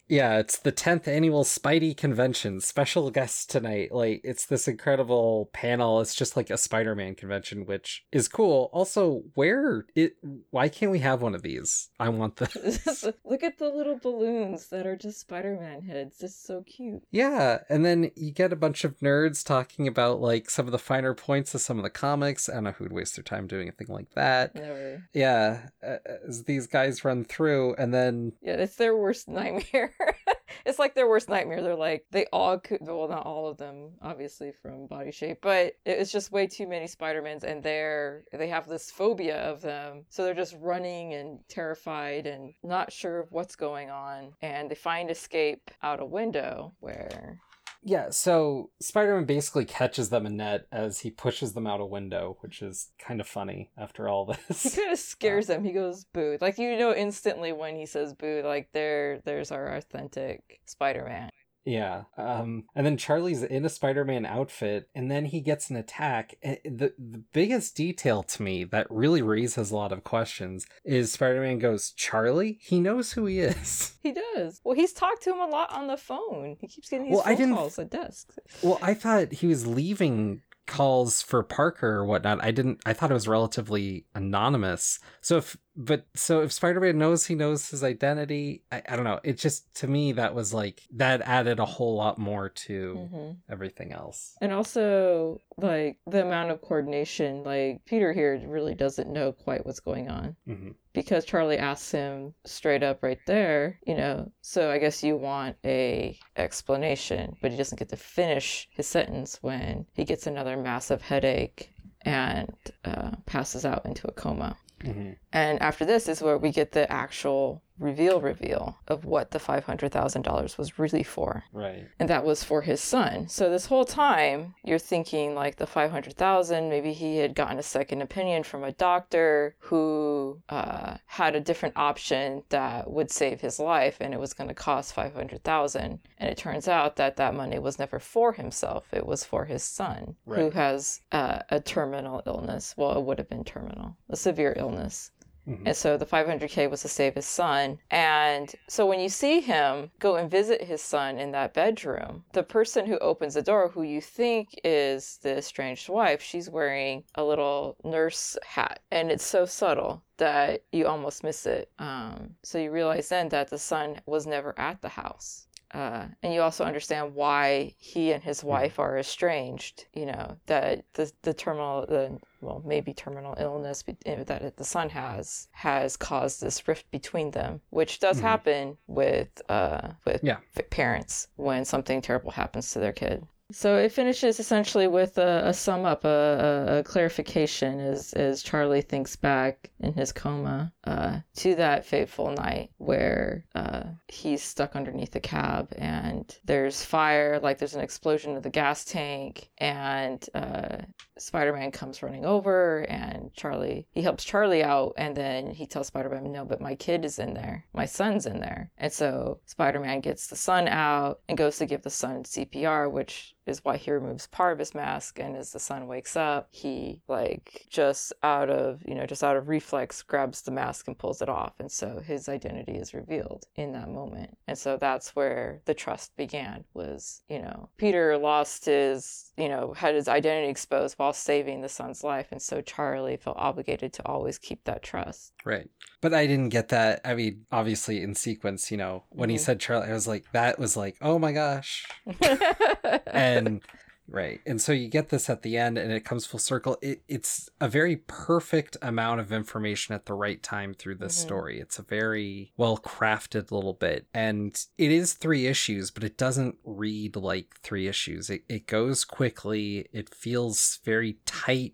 Yeah, 0.08 0.38
it's 0.38 0.58
the 0.58 0.72
10th 0.72 1.08
annual 1.08 1.44
Spidey 1.44 1.96
convention. 1.96 2.60
Special 2.60 3.10
guests 3.10 3.46
tonight. 3.46 3.92
Like, 3.92 4.20
it's 4.24 4.46
this 4.46 4.68
incredible 4.68 5.48
panel. 5.52 6.00
It's 6.00 6.14
just 6.14 6.36
like 6.36 6.50
a 6.50 6.58
Spider 6.58 6.94
Man 6.94 7.14
convention, 7.14 7.64
which 7.64 8.04
is 8.12 8.28
cool. 8.28 8.68
Also, 8.72 9.22
where 9.34 9.86
it. 9.94 10.16
Why 10.50 10.68
can't 10.68 10.92
we 10.92 10.98
have 10.98 11.22
one 11.22 11.34
of 11.34 11.42
these? 11.42 11.88
I 11.98 12.08
want 12.10 12.36
this. 12.36 13.04
Look 13.24 13.42
at 13.42 13.58
the 13.58 13.68
little 13.68 13.98
balloons 13.98 14.68
that 14.68 14.86
are 14.86 14.96
just 14.96 15.20
Spider-Man 15.20 15.82
heads. 15.82 16.22
It's 16.22 16.36
so 16.36 16.62
cute. 16.62 17.02
Yeah, 17.10 17.58
and 17.68 17.84
then 17.84 18.10
you 18.16 18.32
get 18.32 18.52
a 18.52 18.56
bunch 18.56 18.84
of 18.84 18.98
nerds 18.98 19.44
talking 19.44 19.86
about 19.88 20.20
like 20.20 20.50
some 20.50 20.66
of 20.66 20.72
the 20.72 20.78
finer 20.78 21.14
points 21.14 21.54
of 21.54 21.60
some 21.60 21.78
of 21.78 21.84
the 21.84 21.90
comics. 21.90 22.48
I 22.48 22.54
don't 22.54 22.64
know 22.64 22.72
who'd 22.72 22.92
waste 22.92 23.16
their 23.16 23.22
time 23.22 23.46
doing 23.46 23.68
a 23.68 23.72
thing 23.72 23.88
like 23.88 24.10
that. 24.14 24.54
Never. 24.54 25.04
Yeah, 25.14 25.68
uh, 25.86 25.96
as 26.28 26.44
these 26.44 26.66
guys 26.66 27.04
run 27.04 27.24
through, 27.24 27.74
and 27.76 27.94
then 27.94 28.32
Yeah, 28.42 28.54
it's 28.54 28.76
their 28.76 28.96
worst 28.96 29.28
nightmare. 29.28 29.91
it's 30.66 30.78
like 30.78 30.94
their 30.94 31.08
worst 31.08 31.28
nightmare. 31.28 31.62
They're 31.62 31.74
like 31.74 32.04
they 32.10 32.26
all 32.32 32.58
could 32.58 32.80
well 32.82 33.08
not 33.08 33.26
all 33.26 33.48
of 33.48 33.56
them, 33.56 33.92
obviously 34.00 34.52
from 34.52 34.86
body 34.86 35.10
shape, 35.10 35.38
but 35.42 35.74
it's 35.84 36.12
just 36.12 36.32
way 36.32 36.46
too 36.46 36.66
many 36.66 36.86
Spider-Mans 36.86 37.44
and 37.44 37.62
they're 37.62 38.24
they 38.32 38.48
have 38.48 38.68
this 38.68 38.90
phobia 38.90 39.38
of 39.42 39.60
them. 39.60 40.04
So 40.08 40.24
they're 40.24 40.34
just 40.34 40.56
running 40.60 41.14
and 41.14 41.38
terrified 41.48 42.26
and 42.26 42.54
not 42.62 42.92
sure 42.92 43.20
of 43.20 43.32
what's 43.32 43.56
going 43.56 43.90
on. 43.90 44.32
And 44.42 44.70
they 44.70 44.74
find 44.74 45.10
escape 45.10 45.70
out 45.82 46.00
a 46.00 46.06
window 46.06 46.72
where 46.80 47.40
yeah, 47.84 48.10
so 48.10 48.70
Spider 48.80 49.16
Man 49.16 49.24
basically 49.24 49.64
catches 49.64 50.08
them 50.08 50.24
in 50.24 50.36
net 50.36 50.66
as 50.70 51.00
he 51.00 51.10
pushes 51.10 51.52
them 51.52 51.66
out 51.66 51.80
a 51.80 51.86
window, 51.86 52.36
which 52.40 52.62
is 52.62 52.90
kind 52.98 53.20
of 53.20 53.26
funny 53.26 53.70
after 53.76 54.08
all 54.08 54.24
this. 54.48 54.62
he 54.62 54.70
kind 54.70 54.92
of 54.92 54.98
scares 54.98 55.48
them. 55.48 55.64
He 55.64 55.72
goes 55.72 56.04
boo. 56.12 56.38
Like 56.40 56.58
you 56.58 56.76
know 56.78 56.94
instantly 56.94 57.52
when 57.52 57.74
he 57.76 57.86
says 57.86 58.14
boo, 58.14 58.42
like 58.44 58.68
there 58.72 59.20
there's 59.24 59.50
our 59.50 59.74
authentic 59.74 60.60
Spider-Man. 60.66 61.30
Yeah. 61.64 62.02
Um, 62.16 62.64
and 62.74 62.84
then 62.84 62.96
Charlie's 62.96 63.42
in 63.42 63.64
a 63.64 63.68
Spider-Man 63.68 64.26
outfit, 64.26 64.88
and 64.94 65.10
then 65.10 65.26
he 65.26 65.40
gets 65.40 65.70
an 65.70 65.76
attack. 65.76 66.34
And 66.42 66.58
The 66.64 66.92
the 66.98 67.22
biggest 67.32 67.76
detail 67.76 68.22
to 68.24 68.42
me 68.42 68.64
that 68.64 68.86
really 68.90 69.22
raises 69.22 69.70
a 69.70 69.76
lot 69.76 69.92
of 69.92 70.02
questions 70.04 70.66
is 70.84 71.12
Spider-Man 71.12 71.58
goes, 71.60 71.92
Charlie? 71.92 72.58
He 72.60 72.80
knows 72.80 73.12
who 73.12 73.26
he 73.26 73.40
is. 73.40 73.94
He 74.02 74.12
does. 74.34 74.60
Well, 74.64 74.74
he's 74.74 74.92
talked 74.92 75.22
to 75.22 75.30
him 75.32 75.38
a 75.40 75.46
lot 75.46 75.72
on 75.72 75.86
the 75.86 75.96
phone. 75.96 76.56
He 76.60 76.66
keeps 76.66 76.88
getting 76.88 77.06
these 77.06 77.12
Well, 77.14 77.22
I 77.24 77.30
phone 77.30 77.36
didn't- 77.36 77.54
calls 77.54 77.78
at 77.78 77.90
desks. 77.90 78.38
Well, 78.62 78.78
I 78.82 78.94
thought 78.94 79.32
he 79.32 79.46
was 79.46 79.64
leaving 79.66 80.42
calls 80.66 81.22
for 81.22 81.42
Parker 81.42 81.88
or 81.98 82.04
whatnot. 82.06 82.42
I 82.42 82.50
didn't 82.52 82.80
I 82.86 82.92
thought 82.92 83.10
it 83.10 83.14
was 83.14 83.26
relatively 83.28 84.06
anonymous. 84.14 84.98
So 85.20 85.36
if 85.38 85.56
but 85.74 86.06
so 86.14 86.42
if 86.42 86.52
Spider-Man 86.52 86.98
knows 86.98 87.26
he 87.26 87.34
knows 87.34 87.70
his 87.70 87.82
identity, 87.82 88.62
I, 88.70 88.82
I 88.88 88.96
don't 88.96 89.04
know. 89.04 89.20
It 89.24 89.38
just 89.38 89.74
to 89.76 89.86
me 89.86 90.12
that 90.12 90.34
was 90.34 90.52
like 90.52 90.82
that 90.96 91.22
added 91.22 91.58
a 91.58 91.64
whole 91.64 91.96
lot 91.96 92.18
more 92.18 92.48
to 92.48 93.08
hmm 93.10 93.30
everything 93.50 93.92
else. 93.92 94.36
And 94.40 94.52
also, 94.52 95.40
like 95.56 95.98
the 96.06 96.22
amount 96.22 96.50
of 96.50 96.60
coordination. 96.62 97.42
Like 97.44 97.84
Peter 97.86 98.12
here 98.12 98.40
really 98.46 98.74
doesn't 98.74 99.12
know 99.12 99.32
quite 99.32 99.64
what's 99.66 99.80
going 99.80 100.08
on 100.08 100.36
hmm 100.46 100.70
because 100.94 101.24
Charlie 101.24 101.56
asks 101.56 101.90
him 101.90 102.34
straight 102.44 102.82
up 102.82 103.02
right 103.02 103.20
there. 103.26 103.78
You 103.86 103.94
know, 103.94 104.32
so 104.42 104.70
I 104.70 104.78
guess 104.78 105.02
you 105.02 105.16
want 105.16 105.56
a 105.64 106.18
explanation, 106.36 107.36
but 107.40 107.50
he 107.50 107.56
doesn't 107.56 107.78
get 107.78 107.88
to 107.90 107.96
finish 107.96 108.68
his 108.70 108.86
sentence 108.86 109.38
when 109.40 109.86
he 109.94 110.04
gets 110.04 110.26
another 110.26 110.56
massive 110.56 111.00
headache 111.00 111.70
and 112.02 112.52
uh, 112.84 113.12
passes 113.26 113.64
out 113.64 113.86
into 113.86 114.08
a 114.08 114.12
coma. 114.12 114.56
Hmm 114.82 115.12
And 115.32 115.60
after 115.62 115.84
this 115.84 116.08
is 116.08 116.22
where 116.22 116.38
we 116.38 116.50
get 116.50 116.72
the 116.72 116.90
actual 116.90 117.62
reveal 117.78 118.20
reveal 118.20 118.78
of 118.88 119.04
what 119.04 119.30
the 119.30 119.38
$500,000 119.38 120.58
was 120.58 120.78
really 120.78 121.02
for. 121.02 121.44
Right. 121.52 121.86
And 121.98 122.08
that 122.08 122.24
was 122.24 122.44
for 122.44 122.62
his 122.62 122.80
son. 122.80 123.28
So 123.28 123.50
this 123.50 123.66
whole 123.66 123.84
time 123.84 124.54
you're 124.64 124.78
thinking 124.78 125.34
like 125.34 125.56
the 125.56 125.66
500,000 125.66 126.68
maybe 126.68 126.92
he 126.92 127.18
had 127.18 127.34
gotten 127.34 127.58
a 127.58 127.62
second 127.62 128.02
opinion 128.02 128.42
from 128.42 128.64
a 128.64 128.72
doctor 128.72 129.54
who 129.58 130.40
uh, 130.48 130.96
had 131.06 131.34
a 131.34 131.40
different 131.40 131.76
option 131.76 132.42
that 132.50 132.90
would 132.90 133.10
save 133.10 133.40
his 133.40 133.58
life 133.58 133.98
and 134.00 134.14
it 134.14 134.20
was 134.20 134.34
going 134.34 134.48
to 134.48 134.54
cost 134.54 134.94
500,000 134.94 135.98
and 136.18 136.30
it 136.30 136.36
turns 136.36 136.68
out 136.68 136.96
that 136.96 137.16
that 137.16 137.34
money 137.34 137.58
was 137.58 137.78
never 137.78 137.98
for 137.98 138.32
himself 138.32 138.86
it 138.92 139.06
was 139.06 139.24
for 139.24 139.44
his 139.44 139.62
son 139.62 140.16
who 140.26 140.50
has 140.50 141.00
uh, 141.12 141.40
a 141.50 141.60
terminal 141.60 142.22
illness 142.26 142.74
well 142.76 142.96
it 142.96 143.04
would 143.04 143.18
have 143.18 143.28
been 143.28 143.44
terminal 143.44 143.96
a 144.08 144.16
severe 144.16 144.54
illness 144.56 145.10
Mhm. 145.46 145.62
and 145.66 145.76
so 145.76 145.96
the 145.96 146.06
500k 146.06 146.66
was 146.68 146.82
to 146.82 146.88
save 146.88 147.14
his 147.14 147.26
son. 147.26 147.78
And 147.90 148.54
so 148.68 148.86
when 148.86 149.00
you 149.00 149.08
see 149.08 149.40
him 149.40 149.90
go 149.98 150.16
and 150.16 150.30
visit 150.30 150.62
his 150.62 150.80
son 150.82 151.18
in 151.18 151.32
that 151.32 151.52
bedroom, 151.54 152.24
the 152.32 152.42
person 152.42 152.86
who 152.86 152.98
opens 152.98 153.34
the 153.34 153.42
door, 153.42 153.68
who 153.68 153.82
you 153.82 154.00
think 154.00 154.48
is 154.62 155.18
the 155.22 155.38
estranged 155.38 155.88
wife, 155.88 156.22
she's 156.22 156.48
wearing 156.48 157.04
a 157.14 157.24
little 157.24 157.76
nurse 157.84 158.38
hat. 158.44 158.80
And 158.90 159.10
it's 159.10 159.24
so 159.24 159.44
subtle 159.44 160.02
that 160.18 160.62
you 160.70 160.86
almost 160.86 161.24
miss 161.24 161.46
it. 161.46 161.70
Um, 161.78 162.36
so 162.42 162.58
you 162.58 162.70
realize 162.70 163.08
then 163.08 163.28
that 163.30 163.48
the 163.50 163.58
son 163.58 164.00
was 164.06 164.26
never 164.26 164.54
at 164.58 164.80
the 164.80 164.90
house. 164.90 165.48
Uh, 165.72 166.06
and 166.22 166.34
you 166.34 166.42
also 166.42 166.64
understand 166.64 167.14
why 167.14 167.74
he 167.78 168.12
and 168.12 168.22
his 168.22 168.44
wife 168.44 168.78
are 168.78 168.98
estranged. 168.98 169.86
You 169.94 170.06
know 170.06 170.36
that 170.46 170.84
the 170.94 171.10
the 171.22 171.32
terminal, 171.32 171.86
the 171.86 172.18
well, 172.40 172.62
maybe 172.64 172.92
terminal 172.92 173.34
illness 173.38 173.82
eh, 174.04 174.22
that 174.24 174.56
the 174.56 174.64
son 174.64 174.90
has 174.90 175.48
has 175.52 175.96
caused 175.96 176.40
this 176.42 176.66
rift 176.68 176.90
between 176.90 177.30
them, 177.30 177.60
which 177.70 178.00
does 178.00 178.18
Mhm. 178.18 178.22
happen 178.22 178.78
with 178.86 179.40
uh 179.48 179.92
with 180.04 180.22
Yeah. 180.22 180.38
parents 180.70 181.28
when 181.36 181.64
something 181.64 182.02
terrible 182.02 182.32
happens 182.32 182.70
to 182.72 182.78
their 182.78 182.92
kid. 182.92 183.26
So 183.52 183.76
it 183.76 183.92
finishes 183.92 184.40
essentially 184.40 184.88
with 184.88 185.18
a, 185.18 185.42
a 185.46 185.54
sum 185.54 185.84
up, 185.84 186.04
a, 186.04 186.78
a, 186.78 186.82
clarification 186.82 187.80
as, 187.80 188.12
as 188.14 188.42
Charlie 188.42 188.82
thinks 188.82 189.14
back 189.14 189.70
in 189.80 189.92
his 189.92 190.12
coma 190.12 190.72
uh, 190.84 191.20
to 191.36 191.54
that 191.56 191.84
fateful 191.84 192.32
night 192.32 192.70
where 192.78 193.44
uh, 193.54 193.84
he's 194.08 194.42
stuck 194.42 194.74
underneath 194.74 195.12
the 195.12 195.20
cab 195.20 195.72
and 195.76 196.38
there's 196.44 196.84
fire, 196.84 197.38
like 197.40 197.58
there's 197.58 197.74
an 197.74 197.82
explosion 197.82 198.36
of 198.36 198.42
the 198.42 198.50
gas 198.50 198.84
tank, 198.84 199.50
and 199.58 200.26
uh, 200.34 200.78
Spider 201.18 201.52
Man 201.52 201.70
comes 201.70 202.02
running 202.02 202.24
over 202.24 202.80
and 202.88 203.32
Charlie, 203.34 203.86
he 203.92 204.02
helps 204.02 204.24
Charlie 204.24 204.64
out, 204.64 204.94
and 204.96 205.16
then 205.16 205.50
he 205.50 205.66
tells 205.66 205.88
Spider 205.88 206.08
Man, 206.08 206.32
No, 206.32 206.44
but 206.44 206.60
my 206.60 206.74
kid 206.74 207.04
is 207.04 207.18
in 207.18 207.34
there. 207.34 207.64
My 207.74 207.84
son's 207.84 208.26
in 208.26 208.40
there. 208.40 208.70
And 208.78 208.92
so 208.92 209.40
Spider 209.46 209.80
Man 209.80 210.00
gets 210.00 210.26
the 210.26 210.36
son 210.36 210.68
out 210.68 211.20
and 211.28 211.38
goes 211.38 211.58
to 211.58 211.66
give 211.66 211.82
the 211.82 211.90
son 211.90 212.24
CPR, 212.24 212.90
which 212.90 213.34
is 213.46 213.64
why 213.64 213.76
he 213.76 213.90
removes 213.90 214.26
part 214.26 214.52
of 214.52 214.58
his 214.58 214.74
mask 214.74 215.18
and 215.18 215.36
as 215.36 215.52
the 215.52 215.58
son 215.58 215.86
wakes 215.86 216.16
up 216.16 216.48
he 216.50 217.00
like 217.08 217.66
just 217.70 218.12
out 218.22 218.50
of 218.50 218.82
you 218.86 218.94
know 218.94 219.06
just 219.06 219.24
out 219.24 219.36
of 219.36 219.48
reflex 219.48 220.02
grabs 220.02 220.42
the 220.42 220.50
mask 220.50 220.86
and 220.88 220.98
pulls 220.98 221.22
it 221.22 221.28
off 221.28 221.54
and 221.58 221.70
so 221.70 222.00
his 222.00 222.28
identity 222.28 222.72
is 222.72 222.94
revealed 222.94 223.46
in 223.56 223.72
that 223.72 223.88
moment. 223.88 224.36
And 224.46 224.58
so 224.58 224.76
that's 224.76 225.14
where 225.14 225.60
the 225.64 225.74
trust 225.74 226.14
began 226.16 226.64
was 226.74 227.22
you 227.28 227.40
know 227.40 227.68
peter 227.76 228.16
lost 228.18 228.64
his 228.64 229.32
you 229.36 229.48
know 229.48 229.72
had 229.72 229.94
his 229.94 230.08
identity 230.08 230.48
exposed 230.48 230.98
while 230.98 231.12
saving 231.12 231.60
the 231.60 231.68
son's 231.68 232.04
life 232.04 232.28
and 232.30 232.40
so 232.40 232.60
charlie 232.60 233.16
felt 233.16 233.36
obligated 233.38 233.92
to 233.94 234.06
always 234.06 234.38
keep 234.38 234.64
that 234.64 234.82
trust. 234.82 235.32
Right. 235.44 235.68
But 236.00 236.14
i 236.14 236.26
didn't 236.26 236.50
get 236.50 236.68
that 236.68 237.00
i 237.04 237.14
mean 237.14 237.46
obviously 237.50 238.02
in 238.02 238.14
sequence 238.14 238.70
you 238.70 238.76
know 238.76 239.04
when 239.10 239.28
mm-hmm. 239.28 239.34
he 239.34 239.38
said 239.38 239.60
charlie 239.60 239.88
i 239.88 239.92
was 239.92 240.08
like 240.08 240.24
that 240.32 240.58
was 240.58 240.76
like 240.76 240.96
oh 241.00 241.18
my 241.18 241.32
gosh. 241.32 241.86
And 243.06 243.31
right. 244.08 244.40
and 244.46 244.60
so 244.60 244.72
you 244.72 244.88
get 244.88 245.08
this 245.08 245.30
at 245.30 245.42
the 245.42 245.56
end 245.56 245.78
and 245.78 245.92
it 245.92 246.04
comes 246.04 246.26
full 246.26 246.40
circle. 246.40 246.76
It, 246.82 247.02
it's 247.08 247.48
a 247.60 247.68
very 247.68 247.96
perfect 247.96 248.76
amount 248.82 249.20
of 249.20 249.32
information 249.32 249.94
at 249.94 250.06
the 250.06 250.14
right 250.14 250.42
time 250.42 250.74
through 250.74 250.96
this 250.96 251.16
mm-hmm. 251.16 251.26
story. 251.26 251.60
It's 251.60 251.78
a 251.78 251.82
very 251.82 252.52
well 252.56 252.78
crafted 252.78 253.50
little 253.50 253.74
bit 253.74 254.06
and 254.12 254.58
it 254.78 254.90
is 254.90 255.14
three 255.14 255.46
issues 255.46 255.90
but 255.90 256.04
it 256.04 256.18
doesn't 256.18 256.56
read 256.64 257.16
like 257.16 257.56
three 257.62 257.88
issues. 257.88 258.30
It, 258.30 258.44
it 258.48 258.66
goes 258.66 259.04
quickly. 259.04 259.88
It 259.92 260.14
feels 260.14 260.80
very 260.84 261.18
tight 261.26 261.72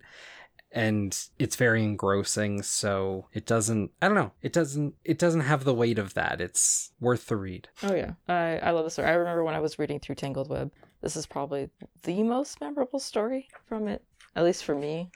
and 0.70 1.18
it's 1.38 1.56
very 1.56 1.82
engrossing. 1.82 2.62
So 2.62 3.26
it 3.32 3.46
doesn't 3.46 3.90
i 4.02 4.06
don't 4.06 4.16
know. 4.16 4.32
It 4.42 4.52
doesn't 4.52 4.94
it 5.04 5.18
doesn't 5.18 5.40
have 5.40 5.64
the 5.64 5.74
weight 5.74 5.98
of 5.98 6.14
that. 6.14 6.40
It's 6.40 6.92
worth 7.00 7.26
the 7.26 7.36
read. 7.36 7.68
Oh 7.82 7.94
yeah. 7.94 8.12
I 8.28 8.58
i 8.58 8.70
love 8.70 8.84
the 8.84 8.90
story. 8.90 9.08
I 9.08 9.14
remember 9.14 9.44
when 9.44 9.54
i 9.54 9.60
was 9.60 9.78
reading 9.78 10.00
through 10.00 10.16
tangled 10.16 10.48
web 10.48 10.70
this 11.00 11.16
is 11.16 11.26
probably 11.26 11.70
the 12.02 12.22
most 12.22 12.60
memorable 12.60 12.98
story 12.98 13.48
from 13.66 13.88
it 13.88 14.02
at 14.36 14.44
least 14.44 14.64
for 14.64 14.74
me. 14.74 15.10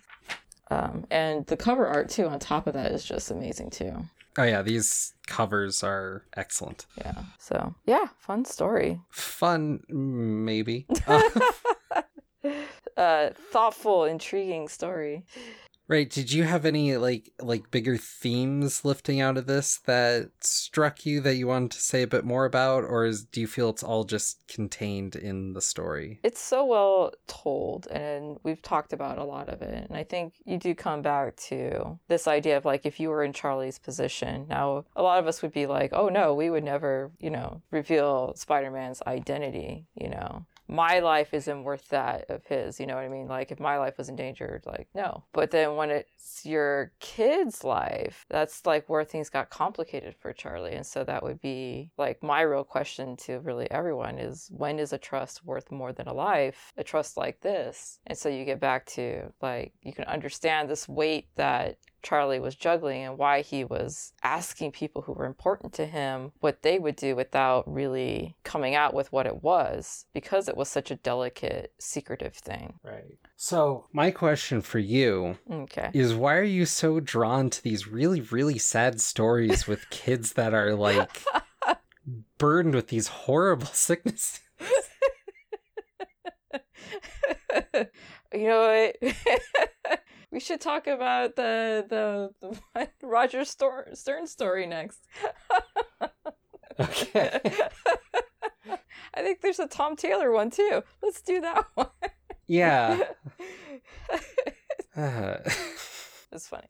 Um, 0.71 1.05
and 1.11 1.47
the 1.47 1.57
cover 1.57 1.87
art 1.87 2.09
too 2.09 2.27
on 2.27 2.39
top 2.39 2.67
of 2.67 2.75
that 2.75 2.93
is 2.93 3.05
just 3.05 3.31
amazing 3.31 3.71
too. 3.71 3.95
Oh 4.39 4.45
yeah 4.45 4.63
these 4.63 5.13
covers 5.27 5.83
are 5.83 6.25
excellent. 6.37 6.87
Yeah 6.97 7.23
so 7.39 7.75
yeah 7.87 8.07
fun 8.19 8.45
story. 8.45 9.01
Fun 9.11 9.81
maybe. 9.89 10.87
Uh, 12.97 13.31
thoughtful, 13.51 14.05
intriguing 14.05 14.69
story. 14.69 15.25
Right. 15.93 16.09
Did 16.09 16.33
you 16.33 16.45
have 16.45 16.65
any 16.65 16.97
like 16.97 17.35
like 17.39 17.71
bigger 17.71 17.99
themes 17.99 18.83
lifting 18.83 19.21
out 19.21 19.37
of 19.37 19.45
this 19.45 19.77
that 19.85 20.31
struck 20.41 21.05
you 21.05 21.21
that 21.21 21.35
you 21.35 21.47
wanted 21.49 21.73
to 21.73 21.81
say 21.81 22.01
a 22.01 22.07
bit 22.07 22.25
more 22.25 22.47
about, 22.47 22.83
or 22.85 23.05
is, 23.05 23.25
do 23.25 23.43
you 23.43 23.47
feel 23.47 23.69
it's 23.69 23.83
all 23.83 24.05
just 24.05 24.49
contained 24.49 25.17
in 25.17 25.53
the 25.53 25.61
story? 25.61 26.19
It's 26.23 26.41
so 26.41 26.65
well 26.65 27.13
told, 27.27 27.89
and 27.89 28.39
we've 28.43 28.63
talked 28.63 28.95
about 28.95 29.19
a 29.19 29.25
lot 29.25 29.51
of 29.51 29.61
it. 29.61 29.87
And 29.87 29.95
I 29.95 30.03
think 30.03 30.33
you 30.47 30.57
do 30.57 30.75
come 30.75 31.03
back 31.03 31.37
to 31.49 31.99
this 32.09 32.27
idea 32.27 32.57
of 32.57 32.65
like 32.65 32.87
if 32.87 32.99
you 32.99 33.11
were 33.11 33.23
in 33.23 33.35
Charlie's 33.35 33.79
position. 33.79 34.47
Now, 34.49 34.87
a 34.97 35.03
lot 35.03 35.19
of 35.19 35.27
us 35.27 35.43
would 35.43 35.53
be 35.53 35.67
like, 35.67 35.91
"Oh 35.93 36.09
no, 36.09 36.33
we 36.33 36.49
would 36.49 36.65
never, 36.65 37.11
you 37.21 37.29
know, 37.29 37.61
reveal 37.71 38.33
Spider-Man's 38.35 39.03
identity," 39.07 39.85
you 39.95 40.09
know 40.09 40.47
my 40.73 41.01
life 41.01 41.35
isn't 41.35 41.65
worth 41.65 41.89
that 41.91 42.25
of 42.31 42.45
his. 42.47 42.81
You 42.81 42.87
know 42.87 42.95
what 42.95 43.05
I 43.05 43.09
mean? 43.09 43.29
Like 43.29 43.53
if 43.53 43.61
my 43.61 43.77
life 43.79 43.99
was 43.99 44.09
endangered, 44.09 44.65
like 44.67 44.89
no. 44.95 45.25
But 45.33 45.51
then 45.51 45.77
when 45.77 45.91
it's 45.91 46.45
your 46.47 46.93
kid's 46.99 47.63
life, 47.63 48.25
that's 48.31 48.65
like 48.65 48.89
where 48.89 49.05
things 49.05 49.29
got 49.29 49.51
complicated 49.51 50.15
for 50.19 50.33
Charlie. 50.33 50.75
And 50.75 50.87
so 50.87 51.05
that 51.05 51.23
would 51.23 51.41
be 51.41 51.91
like 51.99 52.23
my 52.23 52.41
real 52.41 52.65
question 52.65 53.17
to 53.19 53.41
really 53.41 53.71
everyone 53.71 54.19
is 54.19 54.51
when 54.57 54.79
is 54.79 54.93
a 54.93 54.99
trust 54.99 55.45
worth 55.45 55.71
more 55.71 55.93
than 55.93 56.09
a 56.09 56.15
life? 56.15 56.73
A 56.77 56.85
trust 56.85 57.17
like 57.17 57.41
this. 57.41 57.99
And 58.07 58.17
so 58.17 58.29
you 58.29 58.45
get 58.45 58.61
back 58.61 58.87
to 58.87 59.33
like 59.43 59.75
you 59.83 59.93
can 59.93 60.05
understand 60.05 60.71
this 60.71 60.89
weight 60.89 61.29
that 61.37 61.77
Charlie 62.03 62.41
was 62.41 62.55
juggling 62.55 63.03
and 63.03 63.19
why 63.19 63.43
he 63.43 63.65
was 63.65 64.13
asking 64.23 64.73
people 64.73 65.03
who 65.03 65.13
were 65.13 65.25
important 65.25 65.73
to 65.75 65.87
him 65.87 66.33
what 66.41 66.63
they 66.63 66.79
would 66.79 66.97
do 66.97 67.15
without 67.15 67.73
really 67.73 68.37
coming 68.45 68.75
out 68.75 68.93
with 68.93 69.13
what 69.13 69.27
it 69.27 69.43
was 69.43 70.07
because 70.13 70.49
it 70.49 70.57
was 70.57 70.69
such 70.69 70.91
a 70.91 70.97
delicate, 70.97 71.73
secretive 71.79 72.35
thing. 72.35 72.75
Right. 72.83 73.19
So, 73.37 73.87
my 73.93 74.11
question 74.11 74.63
for 74.63 74.79
you 74.79 75.39
okay. 75.51 75.91
is 75.93 76.15
why 76.15 76.37
are 76.37 76.43
you 76.43 76.67
so 76.67 77.01
drawn 77.01 77.51
to 77.51 77.63
these 77.63 77.89
really, 77.89 78.21
really 78.21 78.59
sad 78.59 79.01
stories 79.01 79.67
with 79.67 79.87
kids 79.91 80.35
that 80.35 80.55
are 80.55 80.75
like 80.75 81.23
burdened 82.39 82.75
with 82.75 82.89
these 82.89 83.09
horrible 83.09 83.67
sicknesses? 83.73 84.41
you 88.35 88.49
know 88.49 88.91
what? 89.03 89.15
We 90.43 90.45
should 90.45 90.61
talk 90.61 90.89
about 90.89 91.37
the 91.37 91.87
the, 91.89 92.35
the 92.75 92.89
Roger 93.07 93.45
Stern 93.45 94.27
story 94.27 94.67
next. 94.67 95.07
okay. 96.81 97.39
I 99.15 99.23
think 99.23 99.41
there's 99.41 99.61
a 99.61 99.69
Tom 99.69 99.95
Taylor 99.95 100.33
one 100.33 100.51
too. 100.51 100.83
Let's 101.01 101.23
do 101.23 101.41
that 101.43 101.65
one. 101.77 101.87
Yeah. 102.49 103.05
uh. 104.97 105.37
It's 106.33 106.49
funny. 106.49 106.67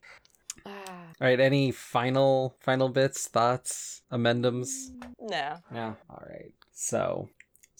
All 0.66 0.74
right. 1.18 1.40
Any 1.40 1.70
final 1.70 2.54
final 2.60 2.90
bits, 2.90 3.26
thoughts, 3.26 4.02
amendums? 4.10 4.90
No. 5.18 5.54
No. 5.70 5.96
All 6.10 6.22
right. 6.28 6.52
So 6.72 7.30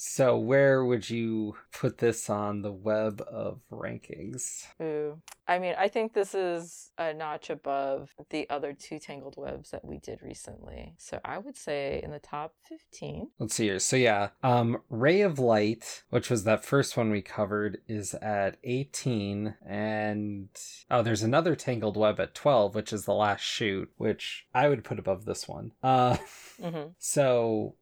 so, 0.04 0.36
where 0.36 0.84
would 0.84 1.08
you 1.08 1.54
put 1.72 1.98
this 1.98 2.28
on 2.28 2.62
the 2.62 2.72
web 2.72 3.22
of 3.30 3.60
rankings? 3.70 4.64
Ooh. 4.82 5.22
I 5.46 5.60
mean, 5.60 5.76
I 5.78 5.86
think 5.86 6.12
this 6.12 6.34
is 6.34 6.90
a 6.98 7.14
notch 7.14 7.50
above 7.50 8.10
the 8.30 8.50
other 8.50 8.72
two 8.72 8.98
Tangled 8.98 9.36
Webs 9.36 9.70
that 9.70 9.84
we 9.84 9.98
did 9.98 10.20
recently. 10.20 10.94
So, 10.98 11.20
I 11.24 11.38
would 11.38 11.56
say 11.56 12.00
in 12.02 12.10
the 12.10 12.18
top 12.18 12.54
15. 12.68 13.28
Let's 13.38 13.54
see 13.54 13.66
here. 13.66 13.78
So, 13.78 13.94
yeah, 13.94 14.30
um, 14.42 14.82
Ray 14.90 15.20
of 15.20 15.38
Light, 15.38 16.02
which 16.10 16.30
was 16.30 16.42
that 16.42 16.64
first 16.64 16.96
one 16.96 17.12
we 17.12 17.22
covered, 17.22 17.78
is 17.86 18.12
at 18.14 18.56
18. 18.64 19.54
And 19.64 20.48
oh, 20.90 21.02
there's 21.02 21.22
another 21.22 21.54
Tangled 21.54 21.96
Web 21.96 22.18
at 22.18 22.34
12, 22.34 22.74
which 22.74 22.92
is 22.92 23.04
the 23.04 23.14
last 23.14 23.42
shoot, 23.42 23.88
which 23.98 24.48
I 24.52 24.68
would 24.68 24.82
put 24.82 24.98
above 24.98 25.26
this 25.26 25.46
one. 25.46 25.70
Uh, 25.80 26.16
mm-hmm. 26.60 26.88
So 26.98 27.76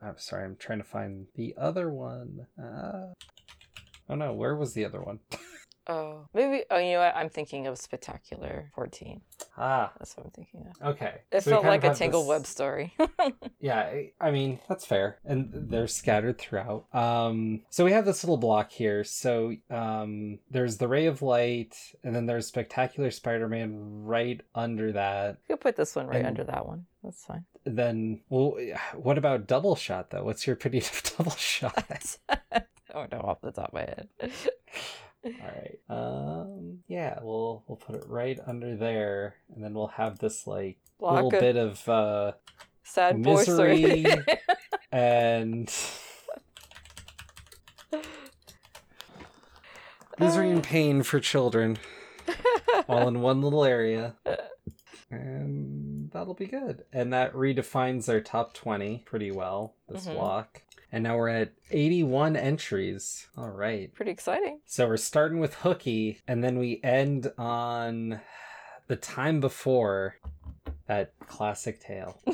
I'm 0.00 0.18
sorry, 0.18 0.44
I'm 0.44 0.56
trying 0.56 0.78
to 0.78 0.84
find 0.84 1.26
the 1.34 1.54
other 1.58 1.90
one. 1.90 2.46
Uh, 2.60 3.14
oh 4.08 4.14
no, 4.14 4.32
where 4.32 4.54
was 4.54 4.74
the 4.74 4.84
other 4.84 5.00
one? 5.00 5.20
oh, 5.88 6.28
maybe. 6.34 6.64
Oh, 6.70 6.78
you 6.78 6.92
know 6.92 7.00
what? 7.00 7.16
I'm 7.16 7.28
thinking 7.28 7.66
of 7.66 7.78
Spectacular 7.78 8.70
14. 8.74 9.20
Ah, 9.56 9.92
that's 9.98 10.16
what 10.16 10.26
I'm 10.26 10.32
thinking 10.32 10.66
of. 10.66 10.88
Okay, 10.94 11.20
it 11.32 11.42
so 11.42 11.50
felt 11.50 11.64
like 11.64 11.84
a 11.84 11.94
Tangled 11.94 12.24
this... 12.24 12.28
Web 12.28 12.46
story. 12.46 12.94
yeah, 13.60 13.92
I 14.20 14.30
mean 14.30 14.60
that's 14.68 14.84
fair, 14.84 15.18
and 15.24 15.50
they're 15.52 15.86
scattered 15.86 16.38
throughout. 16.38 16.86
Um, 16.94 17.62
so 17.70 17.84
we 17.84 17.92
have 17.92 18.04
this 18.04 18.22
little 18.24 18.36
block 18.36 18.70
here. 18.70 19.04
So 19.04 19.54
um, 19.70 20.38
there's 20.50 20.76
the 20.76 20.88
Ray 20.88 21.06
of 21.06 21.22
Light, 21.22 21.76
and 22.04 22.14
then 22.14 22.26
there's 22.26 22.46
Spectacular 22.46 23.10
Spider-Man 23.10 24.04
right 24.04 24.40
under 24.54 24.92
that. 24.92 25.38
You 25.48 25.56
put 25.56 25.76
this 25.76 25.96
one 25.96 26.06
right 26.06 26.18
and... 26.18 26.26
under 26.26 26.44
that 26.44 26.66
one. 26.66 26.86
That's 27.02 27.24
fine 27.24 27.44
then 27.76 28.20
well 28.28 28.56
what 28.94 29.18
about 29.18 29.46
double 29.46 29.76
shot 29.76 30.10
though 30.10 30.24
what's 30.24 30.46
your 30.46 30.54
opinion 30.54 30.84
of 30.84 31.02
double 31.18 31.32
shot 31.32 31.84
oh 32.94 33.06
no 33.10 33.18
off 33.20 33.40
the 33.40 33.52
top 33.52 33.68
of 33.68 33.74
my 33.74 33.80
head 33.80 34.08
all 35.40 35.48
right 35.48 35.78
um 35.88 36.78
yeah 36.88 37.18
we'll 37.22 37.62
we'll 37.66 37.76
put 37.76 37.96
it 37.96 38.04
right 38.08 38.38
under 38.46 38.76
there 38.76 39.36
and 39.54 39.62
then 39.62 39.74
we'll 39.74 39.88
have 39.88 40.18
this 40.18 40.46
like 40.46 40.78
Block 40.98 41.14
little 41.14 41.32
of 41.34 41.40
bit 41.40 41.56
of 41.56 41.88
uh 41.88 42.32
sad 42.82 43.18
misery 43.18 44.04
and 44.92 45.72
misery 50.18 50.50
and 50.50 50.62
pain 50.62 51.02
for 51.02 51.20
children 51.20 51.78
all 52.88 53.08
in 53.08 53.20
one 53.20 53.42
little 53.42 53.64
area 53.64 54.14
and 55.10 56.10
that'll 56.12 56.34
be 56.34 56.46
good. 56.46 56.84
And 56.92 57.12
that 57.12 57.32
redefines 57.32 58.08
our 58.08 58.20
top 58.20 58.54
20 58.54 59.02
pretty 59.06 59.30
well, 59.30 59.74
this 59.88 60.06
mm-hmm. 60.06 60.14
block. 60.14 60.62
And 60.90 61.04
now 61.04 61.16
we're 61.16 61.28
at 61.28 61.52
81 61.70 62.36
entries. 62.36 63.26
All 63.36 63.50
right. 63.50 63.94
Pretty 63.94 64.10
exciting. 64.10 64.60
So 64.64 64.88
we're 64.88 64.96
starting 64.96 65.38
with 65.38 65.54
Hooky, 65.56 66.20
and 66.26 66.42
then 66.42 66.58
we 66.58 66.80
end 66.82 67.30
on 67.36 68.20
the 68.86 68.96
time 68.96 69.40
before 69.40 70.16
that 70.86 71.12
classic 71.26 71.80
tale. 71.80 72.20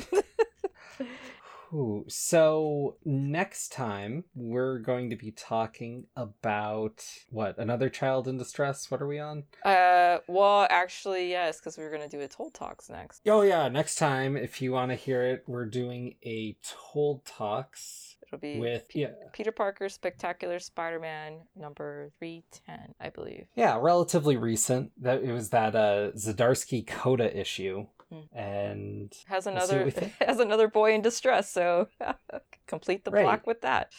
Ooh, 1.73 2.05
so 2.07 2.95
next 3.03 3.73
time 3.73 4.23
we're 4.33 4.79
going 4.79 5.09
to 5.09 5.17
be 5.17 5.31
talking 5.31 6.05
about 6.15 7.05
what 7.29 7.57
another 7.57 7.89
child 7.89 8.29
in 8.29 8.37
distress. 8.37 8.89
What 8.89 9.01
are 9.01 9.07
we 9.07 9.19
on? 9.19 9.43
Uh, 9.63 10.19
well, 10.27 10.67
actually, 10.69 11.29
yes, 11.29 11.59
because 11.59 11.77
we 11.77 11.83
are 11.83 11.91
gonna 11.91 12.07
do 12.07 12.21
a 12.21 12.29
Told 12.29 12.53
Talks 12.53 12.89
next. 12.89 13.21
Oh 13.25 13.41
yeah, 13.41 13.67
next 13.67 13.95
time 13.95 14.37
if 14.37 14.61
you 14.61 14.71
want 14.71 14.91
to 14.91 14.95
hear 14.95 15.23
it, 15.23 15.43
we're 15.47 15.65
doing 15.65 16.15
a 16.23 16.55
Told 16.63 17.25
Talks 17.25 18.14
It'll 18.27 18.39
be 18.39 18.59
with 18.59 18.85
yeah 18.93 19.09
Peter 19.33 19.51
Parker 19.51 19.89
Spectacular 19.89 20.59
Spider-Man 20.59 21.39
number 21.55 22.11
310, 22.19 22.95
I 22.99 23.09
believe. 23.09 23.45
yeah 23.55 23.77
relatively 23.79 24.37
recent. 24.37 24.91
That 25.01 25.23
it 25.23 25.31
was 25.31 25.49
that 25.49 25.75
uh 25.75 26.11
Zdarsky 26.15 26.85
Coda 26.85 27.37
issue, 27.37 27.87
Hmm. 28.11 28.37
and 28.37 29.13
Has 29.27 29.45
We'll 29.45 29.59
see 29.61 29.75
what 29.77 29.97
another 29.97 30.11
has 30.25 30.39
another 30.39 30.67
boy 30.67 30.93
in 30.93 31.01
distress, 31.01 31.51
so 31.51 31.87
complete 32.67 33.03
the 33.05 33.11
Right. 33.11 33.23
block 33.23 33.47
with 33.47 33.61
that. 33.61 33.91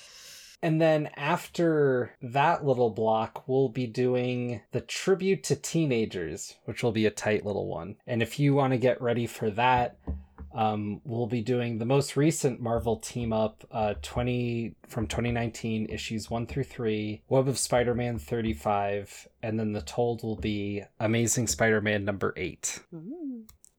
And 0.62 0.80
then 0.80 1.10
after 1.16 2.12
that 2.22 2.64
little 2.64 2.88
block, 2.90 3.46
we'll 3.46 3.68
be 3.68 3.86
doing 3.86 4.62
the 4.72 4.80
tribute 4.80 5.44
to 5.44 5.54
teenagers, 5.56 6.56
which 6.64 6.82
will 6.82 6.92
be 6.92 7.04
a 7.04 7.10
tight 7.10 7.44
little 7.44 7.66
one. 7.68 7.96
And 8.06 8.22
if 8.22 8.40
you 8.40 8.54
want 8.54 8.72
to 8.72 8.78
get 8.78 9.00
ready 9.02 9.26
for 9.26 9.50
that, 9.50 9.98
um, 10.56 11.02
we'll 11.04 11.26
be 11.26 11.42
doing 11.42 11.76
the 11.76 11.84
most 11.84 12.16
recent 12.16 12.60
Marvel 12.60 12.96
team 12.96 13.30
up, 13.32 13.62
uh, 13.70 13.94
20 14.00 14.74
from 14.88 15.06
2019 15.06 15.86
issues 15.90 16.30
one 16.30 16.46
through 16.46 16.64
three, 16.64 17.22
Web 17.28 17.46
of 17.46 17.58
Spider-Man 17.58 18.18
35, 18.18 19.28
and 19.42 19.60
then 19.60 19.72
the 19.72 19.82
told 19.82 20.22
will 20.22 20.36
be 20.36 20.82
Amazing 20.98 21.46
Spider-Man 21.46 22.06
number 22.06 22.32
eight. 22.38 22.80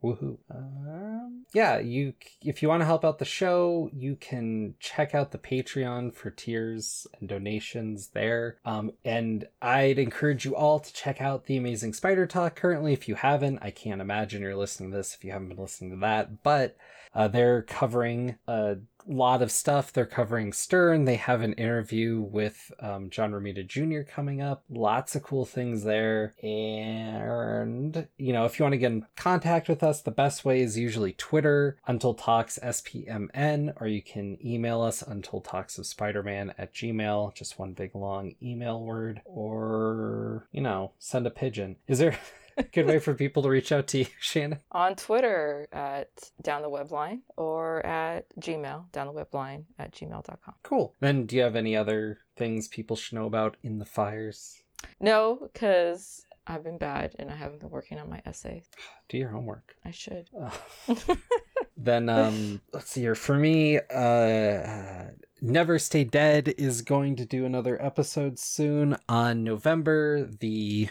Woohoo! 0.04 0.38
Um, 0.52 1.46
yeah, 1.54 1.80
you 1.80 2.14
if 2.44 2.62
you 2.62 2.70
want 2.70 2.82
to 2.82 2.86
help 2.86 3.04
out 3.04 3.18
the 3.18 3.26
show, 3.26 3.90
you 3.94 4.16
can 4.16 4.76
check 4.80 5.16
out 5.16 5.32
the 5.32 5.40
Patreon 5.40 6.14
for 6.14 6.30
tiers 6.30 7.08
and 7.20 7.28
donations 7.28 8.10
there. 8.10 8.58
Um, 8.64 8.92
and 9.04 9.48
I'd 9.62 9.98
encourage 9.98 10.46
you 10.46 10.56
all 10.56 10.80
to 10.80 10.94
check 10.94 11.20
out 11.20 11.46
the 11.46 11.58
Amazing 11.58 11.94
Spider 11.94 12.28
Talk. 12.28 12.56
Currently, 12.56 12.94
if 12.94 13.08
you 13.08 13.16
haven't, 13.16 13.60
I 13.62 13.72
can't 13.72 14.02
imagine 14.02 14.42
you're 14.44 14.56
listening 14.56 14.92
to 14.92 14.98
this 14.98 15.16
if 15.16 15.24
you 15.24 15.32
haven't 15.32 15.50
been 15.50 15.58
listening 15.58 15.92
to 15.92 15.98
that. 15.98 16.44
But 16.44 16.78
uh, 17.18 17.28
they're 17.28 17.64
covering 17.64 18.36
a 18.48 18.78
lot 19.08 19.42
of 19.42 19.52
stuff. 19.52 19.92
They're 19.92 20.06
covering 20.06 20.54
Stern. 20.54 21.06
They 21.06 21.16
have 21.16 21.42
an 21.42 21.54
interview 21.54 22.22
with 22.22 22.72
um, 22.80 23.10
John 23.10 23.32
Romita 23.32 23.66
Jr. 23.66 24.02
coming 24.08 24.40
up. 24.40 24.64
Lots 24.70 25.16
of 25.16 25.24
cool 25.24 25.44
things 25.44 25.84
there. 25.84 26.36
And, 26.44 28.08
you 28.18 28.34
know, 28.34 28.46
if 28.46 28.60
you 28.60 28.64
want 28.64 28.74
to 28.74 28.78
get 28.78 28.92
in 28.92 29.08
contact 29.16 29.68
with 29.68 29.82
us, 29.82 30.02
the 30.02 30.12
best 30.12 30.46
way 30.46 30.62
is 30.62 30.78
usually 30.78 31.14
Twitter, 31.14 31.78
Until 31.88 32.14
Talks 32.14 32.60
SPMN, 32.62 33.74
or 33.82 33.88
you 33.88 34.04
can 34.04 34.38
email 34.46 34.82
us 34.82 35.02
Untold 35.02 35.46
Tales 35.46 35.80
of 35.80 35.88
Spider-Man 35.88 36.54
at 36.56 36.74
Gmail, 36.74 37.34
just 37.34 37.58
one 37.58 37.74
big 37.74 37.96
long 37.96 38.36
email 38.44 38.80
word, 38.84 39.22
or, 39.26 40.48
you 40.52 40.62
know, 40.62 40.92
send 41.00 41.26
a 41.26 41.32
pigeon. 41.32 41.78
Is 41.88 41.98
there 41.98 42.20
good 42.72 42.88
way 42.88 43.00
for 43.00 43.14
people 43.14 43.44
to 43.44 43.50
reach 43.50 43.72
out 43.72 43.88
to 43.88 44.00
you, 44.00 44.06
Shannon? 44.20 44.60
On 44.72 44.96
Twitter 44.96 45.68
at 45.72 46.10
down 46.42 46.62
the 46.62 46.70
web 46.70 46.92
line 46.92 47.22
or 47.36 47.86
at 47.86 48.26
Gmail, 48.40 48.92
down 48.92 49.08
the 49.08 49.14
web 49.14 49.34
line 49.34 49.66
at 49.80 49.92
gmail.com. 49.94 50.56
Cool. 50.64 50.94
Then, 51.00 51.26
do 51.26 51.36
you 51.36 51.44
have 51.44 51.56
any 51.56 51.76
other 51.76 52.20
things 52.36 52.68
people 52.68 52.96
should 52.96 53.16
know 53.16 53.26
about 53.26 53.58
in 53.64 53.80
the 53.80 53.86
fires? 53.86 54.62
No, 55.00 55.50
because 55.54 56.26
I've 56.46 56.64
been 56.64 56.78
bad 56.78 57.16
and 57.20 57.30
I 57.30 57.36
haven't 57.36 57.60
been 57.60 57.70
working 57.70 58.00
on 58.00 58.10
my 58.10 58.22
essay. 58.26 58.64
Do 59.10 59.18
your 59.18 59.30
homework. 59.30 59.76
I 59.84 59.92
should. 59.92 60.30
Ugh. 60.40 61.18
then 61.78 62.10
um 62.10 62.60
let's 62.74 62.90
see 62.90 63.02
here 63.02 63.14
for 63.14 63.38
me 63.38 63.78
uh, 63.78 64.00
uh 64.00 65.06
never 65.42 65.78
stay 65.78 66.04
dead 66.04 66.54
is 66.58 66.82
going 66.82 67.16
to 67.16 67.24
do 67.24 67.46
another 67.46 67.80
episode 67.84 68.40
soon 68.40 68.98
on 69.08 69.44
november 69.44 70.28
the 70.40 70.90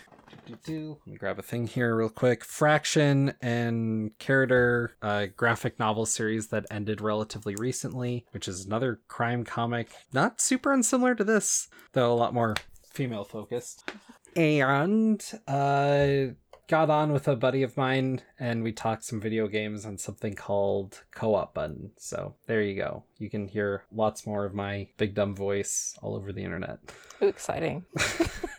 let 0.48 1.06
me 1.06 1.16
grab 1.16 1.38
a 1.38 1.42
thing 1.42 1.66
here 1.66 1.96
real 1.96 2.08
quick. 2.08 2.44
Fraction 2.44 3.34
and 3.40 4.16
character 4.18 4.96
uh, 5.02 5.26
graphic 5.36 5.78
novel 5.78 6.06
series 6.06 6.48
that 6.48 6.66
ended 6.70 7.00
relatively 7.00 7.54
recently 7.56 8.26
which 8.30 8.48
is 8.48 8.64
another 8.64 9.00
crime 9.08 9.44
comic. 9.44 9.88
Not 10.12 10.40
super 10.40 10.72
unsimilar 10.72 11.14
to 11.16 11.24
this 11.24 11.68
though 11.92 12.12
a 12.12 12.14
lot 12.14 12.34
more 12.34 12.54
female 12.92 13.24
focused 13.24 13.90
and 14.34 15.22
uh 15.46 16.32
got 16.68 16.90
on 16.90 17.12
with 17.12 17.28
a 17.28 17.36
buddy 17.36 17.62
of 17.62 17.76
mine 17.76 18.20
and 18.40 18.62
we 18.62 18.72
talked 18.72 19.04
some 19.04 19.20
video 19.20 19.46
games 19.46 19.86
on 19.86 19.96
something 19.98 20.34
called 20.34 21.02
co-op 21.12 21.54
button. 21.54 21.92
So 21.96 22.34
there 22.46 22.62
you 22.62 22.74
go. 22.74 23.04
You 23.18 23.30
can 23.30 23.46
hear 23.46 23.84
lots 23.92 24.26
more 24.26 24.44
of 24.44 24.54
my 24.54 24.88
big 24.96 25.14
dumb 25.14 25.34
voice 25.34 25.96
all 26.02 26.16
over 26.16 26.32
the 26.32 26.42
internet. 26.42 26.78
Ooh, 27.22 27.28
exciting. 27.28 27.84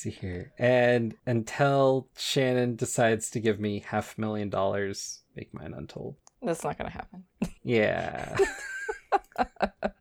see 0.00 0.10
here. 0.10 0.52
And 0.58 1.14
until 1.26 2.08
shannon 2.16 2.76
decides 2.76 3.30
to 3.30 3.40
give 3.40 3.60
me 3.60 3.84
half 3.86 4.16
a 4.16 4.20
million 4.20 4.48
dollars 4.50 5.22
make 5.36 5.52
mine 5.52 5.74
untold. 5.76 6.16
That's 6.42 6.64
not 6.64 6.78
to 6.90 6.96
happen. 6.96 7.24
yeah 7.62 8.36